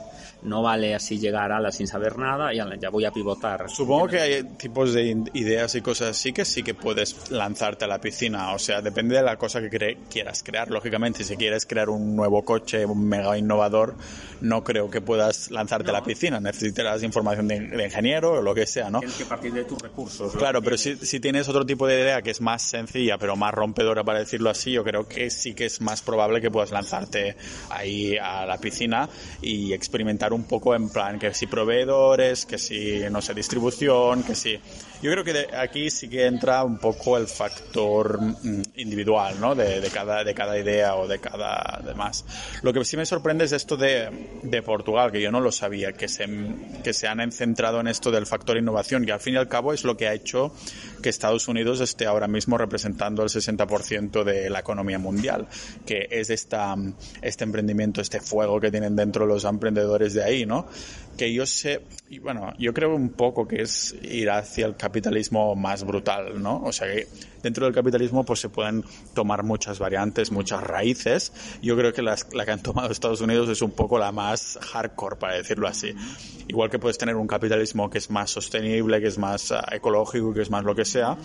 no 0.42 0.62
vale 0.62 0.94
así 0.94 1.18
llegar 1.18 1.52
a 1.52 1.60
la 1.60 1.72
sin 1.72 1.86
saber 1.86 2.15
nada 2.16 2.52
y 2.52 2.56
ya 2.56 2.90
voy 2.90 3.04
a 3.04 3.10
pivotar. 3.10 3.68
Supongo 3.68 4.08
que 4.08 4.20
hay 4.20 4.42
tipos 4.56 4.92
de 4.92 5.24
ideas 5.34 5.74
y 5.74 5.80
cosas 5.80 6.10
así 6.10 6.32
que 6.32 6.44
sí 6.44 6.62
que 6.62 6.74
puedes 6.74 7.30
lanzarte 7.30 7.84
a 7.84 7.88
la 7.88 8.00
piscina. 8.00 8.52
O 8.54 8.58
sea, 8.58 8.82
depende 8.82 9.16
de 9.16 9.22
la 9.22 9.36
cosa 9.36 9.60
que 9.60 9.96
quieras 10.10 10.42
crear. 10.42 10.70
Lógicamente, 10.70 11.24
si 11.24 11.36
quieres 11.36 11.66
crear 11.66 11.88
un 11.88 12.16
nuevo 12.16 12.44
coche, 12.44 12.84
un 12.84 13.08
mega 13.08 13.36
innovador, 13.36 13.94
no 14.40 14.64
creo 14.64 14.90
que 14.90 15.00
puedas 15.00 15.50
lanzarte 15.50 15.90
a 15.90 15.92
la 15.92 16.02
piscina. 16.02 16.40
Necesitarás 16.40 17.02
información 17.02 17.48
de, 17.48 17.84
ingeniero 17.84 18.32
o 18.32 18.42
lo 18.42 18.54
que 18.54 18.66
sea, 18.66 18.90
¿no? 18.90 19.00
Tienes 19.00 19.16
que 19.16 19.26
partir 19.26 19.52
de 19.52 19.64
tus 19.64 19.80
recursos. 19.80 20.34
Claro, 20.36 20.62
pero 20.62 20.76
si, 20.76 20.96
si 20.96 21.20
tienes 21.20 21.48
otro 21.48 21.64
tipo 21.64 21.86
de 21.86 22.00
idea 22.00 22.22
que 22.22 22.30
es 22.30 22.40
más 22.40 22.62
sencilla, 22.62 23.18
pero 23.18 23.36
más 23.36 23.52
rompedora, 23.54 24.04
para 24.04 24.20
decirlo 24.20 24.50
así, 24.50 24.72
yo 24.72 24.84
creo 24.84 25.06
que 25.08 25.30
sí 25.30 25.54
que 25.54 25.66
es 25.66 25.80
más 25.80 26.02
probable 26.02 26.40
que 26.40 26.50
puedas 26.50 26.70
lanzarte 26.70 27.36
ahí 27.70 28.16
a 28.16 28.46
la 28.46 28.58
piscina 28.58 29.08
y 29.42 29.72
experimentar 29.72 30.32
un 30.32 30.44
poco 30.44 30.74
en 30.74 30.88
plan 30.88 31.18
que 31.18 31.32
si 31.34 31.46
proveedores, 32.06 32.46
que 32.46 32.58
si, 32.58 33.00
no 33.10 33.20
sé, 33.20 33.34
distribución, 33.34 34.22
que 34.22 34.34
si 34.34 34.58
yo 35.02 35.10
creo 35.10 35.24
que 35.24 35.54
aquí 35.54 35.90
sí 35.90 36.08
que 36.08 36.26
entra 36.26 36.64
un 36.64 36.78
poco 36.78 37.18
el 37.18 37.26
factor 37.26 38.20
mm, 38.20 38.62
individual, 38.76 39.38
¿no? 39.40 39.54
De, 39.54 39.80
de, 39.80 39.90
cada, 39.90 40.24
de 40.24 40.34
cada 40.34 40.58
idea 40.58 40.96
o 40.96 41.06
de 41.06 41.18
cada 41.18 41.82
demás. 41.84 42.24
Lo 42.62 42.72
que 42.72 42.84
sí 42.84 42.96
me 42.96 43.04
sorprende 43.04 43.44
es 43.44 43.52
esto 43.52 43.76
de, 43.76 44.38
de 44.42 44.62
Portugal, 44.62 45.12
que 45.12 45.20
yo 45.20 45.30
no 45.30 45.40
lo 45.40 45.52
sabía, 45.52 45.92
que 45.92 46.08
se, 46.08 46.26
que 46.82 46.92
se 46.92 47.08
han 47.08 47.30
centrado 47.30 47.80
en 47.80 47.88
esto 47.88 48.10
del 48.10 48.26
factor 48.26 48.56
innovación, 48.56 49.06
y 49.06 49.10
al 49.10 49.20
fin 49.20 49.34
y 49.34 49.36
al 49.36 49.48
cabo 49.48 49.72
es 49.72 49.84
lo 49.84 49.96
que 49.96 50.08
ha 50.08 50.14
hecho 50.14 50.52
que 51.02 51.10
Estados 51.10 51.46
Unidos 51.48 51.80
esté 51.80 52.06
ahora 52.06 52.26
mismo 52.26 52.56
representando 52.56 53.22
el 53.22 53.28
60% 53.28 54.24
de 54.24 54.48
la 54.48 54.60
economía 54.60 54.98
mundial, 54.98 55.46
que 55.84 56.08
es 56.10 56.30
esta, 56.30 56.74
este 57.20 57.44
emprendimiento, 57.44 58.00
este 58.00 58.20
fuego 58.20 58.60
que 58.60 58.70
tienen 58.70 58.96
dentro 58.96 59.26
los 59.26 59.44
emprendedores 59.44 60.14
de 60.14 60.24
ahí, 60.24 60.46
¿no? 60.46 60.66
Que 61.16 61.32
yo 61.32 61.46
sé, 61.46 61.80
y 62.10 62.18
bueno, 62.18 62.52
yo 62.58 62.74
creo 62.74 62.94
un 62.94 63.10
poco 63.10 63.48
que 63.48 63.62
es 63.62 63.94
ir 64.02 64.30
hacia 64.30 64.66
el 64.66 64.76
capitalismo 64.76 65.54
más 65.54 65.84
brutal, 65.84 66.42
¿no? 66.42 66.62
O 66.62 66.72
sea 66.72 66.92
que 66.92 67.08
dentro 67.42 67.64
del 67.64 67.74
capitalismo 67.74 68.24
pues 68.24 68.40
se 68.40 68.48
pueden 68.48 68.84
tomar 69.14 69.42
muchas 69.42 69.78
variantes, 69.78 70.30
muchas 70.30 70.62
raíces. 70.62 71.32
Yo 71.62 71.76
creo 71.76 71.92
que 71.92 72.02
la 72.02 72.16
que 72.16 72.50
han 72.50 72.62
tomado 72.62 72.90
Estados 72.90 73.20
Unidos 73.20 73.48
es 73.48 73.62
un 73.62 73.70
poco 73.70 73.98
la 73.98 74.12
más 74.12 74.58
hardcore, 74.60 75.16
para 75.16 75.34
decirlo 75.36 75.68
así. 75.68 75.94
Igual 76.48 76.70
que 76.70 76.78
puedes 76.78 76.98
tener 76.98 77.16
un 77.16 77.26
capitalismo 77.26 77.88
que 77.88 77.98
es 77.98 78.10
más 78.10 78.30
sostenible, 78.30 79.00
que 79.00 79.08
es 79.08 79.18
más 79.18 79.50
uh, 79.50 79.56
ecológico, 79.72 80.34
que 80.34 80.42
es 80.42 80.50
más 80.50 80.64
lo 80.64 80.74
que 80.74 80.84
sea 80.84 81.16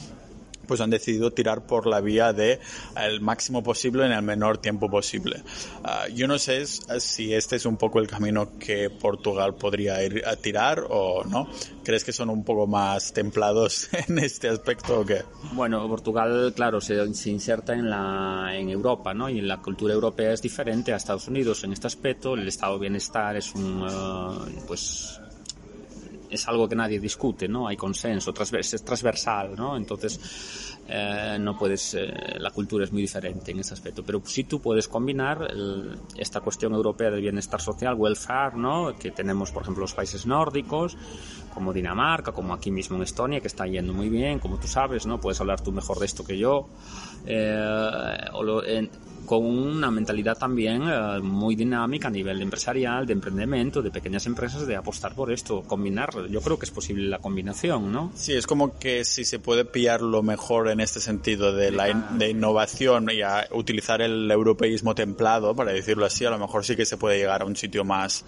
pues 0.72 0.80
han 0.80 0.90
decidido 0.90 1.32
tirar 1.32 1.66
por 1.66 1.86
la 1.86 2.00
vía 2.00 2.32
de 2.32 2.62
el 2.96 3.20
máximo 3.20 3.62
posible 3.62 4.06
en 4.06 4.14
el 4.14 4.22
menor 4.22 4.60
tiempo 4.60 4.90
posible. 4.90 5.44
Uh, 5.84 6.10
yo 6.14 6.30
no 6.30 6.40
sé 6.40 6.66
si 6.66 7.34
este 7.34 7.58
es 7.58 7.66
un 7.66 7.76
poco 7.76 8.00
el 8.00 8.08
camino 8.08 8.58
que 8.58 8.90
Portugal 8.90 9.56
podría 9.56 10.02
ir 10.02 10.24
a 10.26 10.38
tirar 10.38 10.86
o 10.90 11.26
no. 11.26 11.50
¿Crees 11.84 12.06
que 12.06 12.14
son 12.14 12.30
un 12.30 12.46
poco 12.46 12.68
más 12.68 13.12
templados 13.12 13.90
en 14.08 14.20
este 14.20 14.48
aspecto 14.48 15.02
o 15.02 15.06
qué? 15.06 15.24
Bueno, 15.52 15.86
Portugal, 15.90 16.54
claro, 16.56 16.80
se, 16.80 17.14
se 17.14 17.30
inserta 17.30 17.74
en, 17.74 17.90
la, 17.90 18.52
en 18.54 18.70
Europa, 18.70 19.14
¿no? 19.14 19.30
Y 19.30 19.40
en 19.40 19.50
la 19.50 19.58
cultura 19.58 19.94
europea 19.94 20.32
es 20.32 20.42
diferente 20.42 20.94
a 20.94 20.96
Estados 20.96 21.28
Unidos 21.28 21.66
en 21.66 21.74
este 21.74 21.88
aspecto. 21.88 22.36
El 22.36 22.48
estado 22.48 22.76
de 22.76 22.80
bienestar 22.80 23.36
es 23.36 23.54
un, 23.56 23.82
uh, 23.82 24.66
pues, 24.68 25.21
es 26.32 26.48
algo 26.48 26.67
que 26.67 26.76
nadie 26.76 27.00
discute, 27.00 27.48
¿no? 27.48 27.67
Hay 27.67 27.76
consenso, 27.76 28.34
es 28.58 28.84
transversal, 28.84 29.56
¿no? 29.56 29.76
Entonces, 29.76 30.78
eh, 30.88 31.38
no 31.39 31.58
puedes, 31.58 31.94
eh, 31.94 32.12
la 32.39 32.52
cultura 32.52 32.86
es 32.86 32.91
muy 32.91 33.02
diferente 33.02 33.52
en 33.52 33.60
ese 33.60 33.74
aspecto. 33.74 34.04
Pero 34.04 34.22
sí 34.26 34.46
tú 34.46 34.62
puedes 34.62 34.88
combinar 34.88 35.54
esta 36.17 36.39
cuestión 36.41 36.74
europea 36.74 37.12
del 37.12 37.22
bienestar 37.22 37.62
social, 37.62 37.96
welfare, 37.96 38.56
¿no? 38.58 38.96
Que 38.98 39.12
tenemos, 39.12 39.52
por 39.52 39.63
ejemplo, 39.63 39.82
los 39.82 39.94
países 39.94 40.26
nórdicos, 40.26 40.98
como 41.54 41.74
Dinamarca, 41.74 42.32
como 42.32 42.54
aquí 42.54 42.72
mismo 42.72 42.96
en 42.96 43.04
Estonia, 43.04 43.41
que 43.41 43.48
está 43.48 43.67
yendo 43.67 43.94
muy 43.94 44.10
bien, 44.10 44.39
como 44.39 44.58
tú 44.58 44.67
sabes, 44.67 45.06
¿no? 45.06 45.20
Puedes 45.20 45.39
hablar 45.41 45.62
tú 45.62 45.72
mejor 45.72 46.00
de 46.00 46.06
esto 46.06 46.24
que 46.24 46.38
yo. 46.38 46.70
Eh, 47.26 48.26
o 48.34 48.44
lo, 48.44 48.63
con 49.26 49.46
una 49.46 49.92
mentalidad 49.92 50.38
también 50.38 50.84
eh, 50.88 51.20
muy 51.22 51.56
dinámica 51.56 52.08
a 52.08 52.12
nivel 52.12 52.42
empresarial, 52.42 53.06
de 53.06 53.14
emprendimiento, 53.14 53.82
de 53.82 53.92
pequeñas 53.92 54.26
empresas, 54.26 54.68
de 54.68 54.76
apostar 54.76 55.14
por 55.14 55.32
esto, 55.32 55.64
combinar. 55.64 56.10
Yo 56.30 56.42
creo 56.42 56.58
que 56.58 56.66
es 56.66 56.72
posible 56.72 57.08
la 57.08 57.20
combinación, 57.20 57.92
¿no? 57.92 58.12
Sí, 58.16 58.34
es 58.34 58.48
como 58.48 58.78
que 58.78 59.06
si 59.06 59.26
se 59.26 59.40
puede 59.40 59.66
pillar 59.66 60.02
lo 60.02 60.24
mejor 60.24 60.70
en 60.70 60.80
este 60.80 61.00
sentido 61.00 61.54
de 61.54 61.72
la 61.72 61.92
de 61.92 62.30
innovación 62.30 63.10
y 63.12 63.22
a 63.22 63.48
utilizar 63.52 64.02
el 64.02 64.30
europeísmo 64.30 64.96
templado, 64.96 65.56
para 65.56 65.72
decirlo 65.72 66.06
así, 66.06 66.26
a 66.26 66.30
lo 66.30 66.40
mejor 66.40 66.66
sí 66.66 66.76
que 66.76 66.86
se 66.86 66.98
puede 66.98 67.18
llegar 67.18 67.42
a 67.42 67.46
un 67.46 67.56
sitio 67.56 67.84
más... 67.84 68.26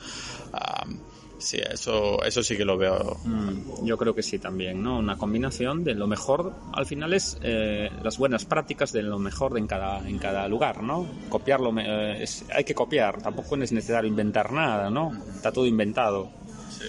Sí, 1.44 1.60
eso, 1.60 2.24
eso 2.24 2.42
sí 2.42 2.56
que 2.56 2.64
lo 2.64 2.78
veo. 2.78 3.18
Mm, 3.26 3.86
yo 3.86 3.98
creo 3.98 4.16
que 4.16 4.24
sí 4.24 4.40
también, 4.40 4.82
¿no? 4.82 4.98
Una 4.98 5.18
combinación 5.18 5.84
de 5.84 5.94
lo 5.94 6.08
mejor, 6.08 6.54
al 6.72 6.86
final 6.86 7.14
es 7.14 7.38
eh, 7.42 7.92
las 8.02 8.18
buenas 8.18 8.46
prácticas 8.46 8.94
de 8.94 9.04
lo 9.04 9.20
mejor 9.20 9.52
de 9.52 9.60
en 9.60 9.68
cada, 9.68 10.08
en 10.08 10.20
cada 10.20 10.48
lugar, 10.48 10.82
¿no? 10.82 11.06
Copiarlo, 11.28 11.74
eh, 11.78 12.24
hay 12.56 12.64
que 12.64 12.74
copiar, 12.74 13.22
tampoco 13.22 13.58
es 13.58 13.74
necesario 13.74 14.08
inventar 14.08 14.54
nada, 14.54 14.90
¿no? 14.90 15.12
Está 15.36 15.52
todo 15.52 15.66
inventado. 15.66 16.30
Sí. 16.70 16.86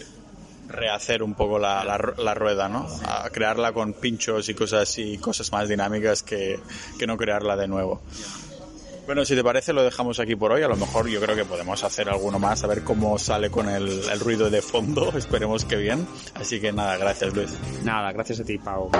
Rehacer 0.69 1.25
un 1.25 1.35
poco 1.35 1.59
la, 1.59 1.85
la, 1.85 2.35
rueda, 2.35 2.69
¿no? 2.69 2.87
A 3.09 3.29
crearla 3.31 3.73
con 3.73 3.93
pinchos 3.93 4.49
y 4.49 4.55
cosas 4.55 4.83
así, 4.89 5.19
cosas 5.19 5.51
más 5.51 5.69
dinámicas 5.69 6.23
que, 6.23 6.61
que 6.97 7.09
no 7.09 7.17
crearla 7.17 7.57
de 7.57 7.67
nuevo. 7.67 8.03
Bueno, 9.07 9.25
si 9.25 9.35
te 9.35 9.45
parece, 9.45 9.73
lo 9.73 9.83
dejamos 9.83 10.19
aquí 10.19 10.35
por 10.35 10.53
hoy. 10.53 10.63
A 10.63 10.69
lo 10.69 10.77
mejor 10.77 11.09
yo 11.09 11.21
creo 11.21 11.37
que 11.37 11.45
podemos 11.45 11.85
hacer 11.85 12.09
alguno 12.09 12.39
más, 12.39 12.65
a 12.65 12.67
ver 12.67 12.83
cómo 12.83 13.19
sale 13.19 13.51
con 13.51 13.69
el, 13.69 13.89
el 13.89 14.21
ruido 14.21 14.51
de 14.51 14.63
fondo. 14.63 15.13
Esperemos 15.17 15.65
que 15.65 15.77
bien. 15.77 16.07
Así 16.35 16.61
que 16.61 16.73
nada, 16.73 16.97
gracias 16.97 17.35
Luis. 17.35 17.51
Nada, 17.83 18.13
gracias 18.13 18.41
a 18.41 18.45
ti, 18.45 18.59
Pau. 18.59 18.91